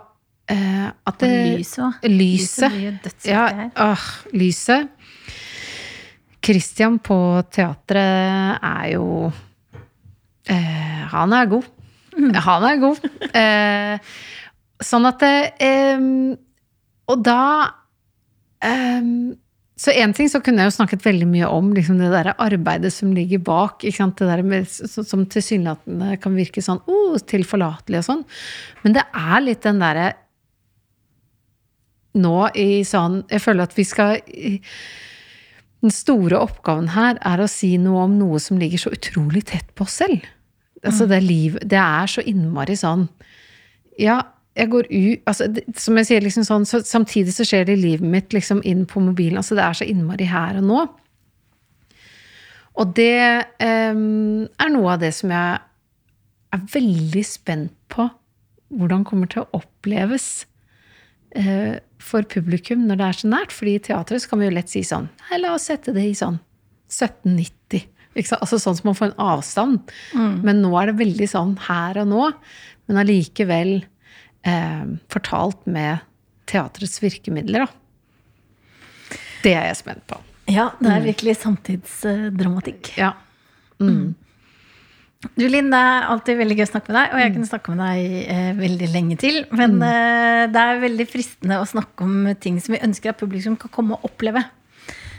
uh, 0.51 0.87
at 0.87 1.19
det 1.19 1.31
Og 1.31 1.57
lyset. 1.57 2.05
Lyset. 2.07 3.25
Ja, 3.25 3.69
åh, 3.75 4.05
lyset. 4.33 4.87
Christian 6.43 6.99
på 7.03 7.17
teatret 7.51 8.61
er 8.63 8.85
jo 8.93 9.27
uh, 9.27 11.01
Han 11.11 11.33
er 11.33 11.49
god. 11.51 11.67
Han 12.47 12.63
er 12.69 12.79
god. 12.81 13.03
Uh, 13.33 13.97
sånn 14.83 15.09
at 15.09 15.25
em, 15.59 16.37
Og 17.07 17.23
da 17.25 17.41
em, 18.63 19.35
Så 19.77 19.93
én 19.93 20.13
ting 20.17 20.29
så 20.29 20.39
kunne 20.41 20.63
jeg 20.63 20.71
jo 20.71 20.77
snakket 20.79 21.03
veldig 21.05 21.27
mye 21.29 21.47
om 21.53 21.69
liksom 21.75 21.99
det 22.01 22.09
der 22.09 22.31
arbeidet 22.33 22.89
som 22.95 23.11
ligger 23.13 23.43
bak. 23.45 23.83
Det 23.85 24.15
der 24.17 24.41
med, 24.41 24.65
som 24.67 25.25
tilsynelatende 25.29 26.15
kan 26.21 26.37
virke 26.37 26.63
sånn 26.65 26.81
oh, 26.89 27.17
tilforlatelig 27.21 28.01
og 28.01 28.07
sånn. 28.07 28.23
Men 28.81 28.97
det 28.97 29.03
er 29.13 29.43
litt 29.45 29.61
den 29.67 29.83
derre 29.83 30.07
nå 32.17 32.47
i 32.57 32.81
sånn 32.87 33.19
Jeg 33.29 33.43
føler 33.43 33.67
at 33.67 33.75
vi 33.77 33.83
skal 33.85 34.15
Den 35.83 35.93
store 35.93 36.39
oppgaven 36.41 36.87
her 36.95 37.19
er 37.21 37.43
å 37.43 37.49
si 37.51 37.75
noe 37.77 38.07
om 38.07 38.15
noe 38.17 38.39
som 38.41 38.57
ligger 38.57 38.81
så 38.81 38.93
utrolig 38.95 39.43
tett 39.51 39.69
på 39.77 39.85
oss 39.85 39.99
selv. 40.01 40.25
Altså 40.81 41.05
det, 41.09 41.21
liv, 41.21 41.59
det 41.61 41.77
er 41.77 42.09
så 42.09 42.23
innmari 42.25 42.77
sånn 42.79 43.05
Ja, 44.01 44.23
jeg 44.57 44.71
går 44.73 44.87
ut 44.89 45.29
altså, 45.29 45.47
Som 45.77 45.99
jeg 45.99 46.09
sier, 46.09 46.23
liksom 46.25 46.45
sånn, 46.47 46.65
så, 46.67 46.81
samtidig 46.85 47.35
så 47.35 47.45
skjer 47.47 47.67
det 47.67 47.77
i 47.77 47.83
livet 47.83 48.07
mitt 48.07 48.35
liksom 48.35 48.63
inn 48.67 48.85
på 48.89 49.01
mobilen. 49.03 49.39
Altså 49.41 49.57
det 49.57 49.65
er 49.65 49.77
så 49.77 49.87
innmari 49.87 50.27
her 50.29 50.59
og 50.61 50.67
nå. 50.67 50.83
Og 52.77 52.93
det 52.97 53.47
um, 53.61 54.45
er 54.45 54.69
noe 54.73 54.93
av 54.93 55.01
det 55.01 55.13
som 55.17 55.33
jeg 55.33 55.57
er 56.53 56.67
veldig 56.73 57.23
spent 57.25 57.73
på 57.91 58.05
hvordan 58.77 59.05
kommer 59.07 59.29
til 59.31 59.45
å 59.45 59.61
oppleves 59.61 60.45
uh, 61.37 61.77
for 62.03 62.27
publikum 62.29 62.85
når 62.85 62.99
det 62.99 63.07
er 63.07 63.19
så 63.21 63.31
nært. 63.33 63.55
Fordi 63.55 63.77
i 63.77 63.83
teatret 63.89 64.23
så 64.23 64.33
kan 64.33 64.41
vi 64.41 64.49
jo 64.49 64.55
lett 64.57 64.73
si 64.73 64.83
sånn 64.85 65.09
Hei, 65.29 65.41
la 65.41 65.55
oss 65.57 65.69
sette 65.71 65.95
det 65.95 66.05
i 66.05 66.17
sånn 66.17 66.39
1790. 66.93 67.85
Ikke 68.17 68.31
sant? 68.31 68.41
Altså 68.41 68.61
sånn 68.61 68.77
som 68.77 68.89
man 68.89 68.97
får 68.97 69.11
en 69.11 69.19
avstand. 69.21 69.93
Men 70.45 70.63
nå 70.63 70.71
er 70.79 70.89
det 70.89 71.01
veldig 71.01 71.27
sånn 71.29 71.53
her 71.67 71.99
og 72.01 72.09
nå. 72.09 72.29
Men 72.87 73.01
allikevel 73.03 73.75
eh, 74.47 74.85
fortalt 75.11 75.67
med 75.69 76.05
teatrets 76.47 77.01
virkemidler, 77.03 77.67
da. 77.67 79.17
Det 79.43 79.53
er 79.53 79.67
jeg 79.69 79.81
spent 79.81 80.05
på. 80.09 80.19
Ja, 80.47 80.71
det 80.79 80.93
er 80.93 81.03
virkelig 81.03 81.35
samtidsdramatikk. 81.41 82.93
Ja. 82.97 83.11
Mm. 83.83 84.15
Du 85.35 85.43
Linn, 85.49 85.71
det 85.73 85.79
er 85.81 86.05
alltid 86.11 86.37
veldig 86.39 86.55
gøy 86.59 86.65
å 86.67 86.69
snakke 86.69 86.93
med 86.93 86.99
deg, 86.99 87.13
og 87.13 87.21
jeg 87.21 87.33
kunne 87.33 87.49
snakke 87.49 87.73
med 87.73 87.81
deg 87.83 88.29
eh, 88.31 88.51
veldig 88.57 88.89
lenge 88.93 89.17
til. 89.19 89.39
Men 89.57 89.75
eh, 89.83 90.43
det 90.53 90.61
er 90.61 90.83
veldig 90.83 91.07
fristende 91.09 91.57
å 91.59 91.67
snakke 91.67 92.05
om 92.05 92.29
ting 92.41 92.61
som 92.63 92.75
vi 92.77 92.83
ønsker 92.85 93.11
at 93.11 93.19
publikum 93.19 93.57
kan 93.59 93.73
komme 93.73 93.97
og 93.97 94.07
oppleve. 94.07 94.45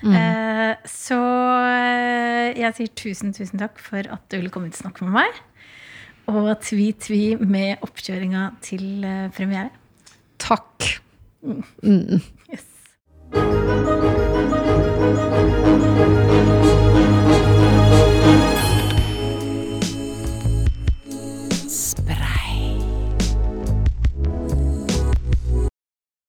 Eh, 0.06 0.72
så 0.86 1.18
eh, 1.66 2.54
jeg 2.60 2.76
sier 2.76 2.92
tusen, 2.94 3.34
tusen 3.34 3.60
takk 3.60 3.80
for 3.82 4.06
at 4.06 4.22
du 4.30 4.38
ville 4.38 4.52
komme 4.54 4.70
hit 4.70 4.78
og 4.78 4.86
snakke 4.86 5.08
med 5.08 5.18
meg 5.18 5.42
og 6.28 6.48
tvi-tvi 6.64 7.22
med 7.40 7.84
oppkjøringa 7.84 8.44
til 8.64 9.04
eh, 9.04 9.28
premiere. 9.34 9.70
Takk. 10.38 11.00
Mm. 11.42 11.64
mm. 11.82 12.20
Yes. 12.52 12.66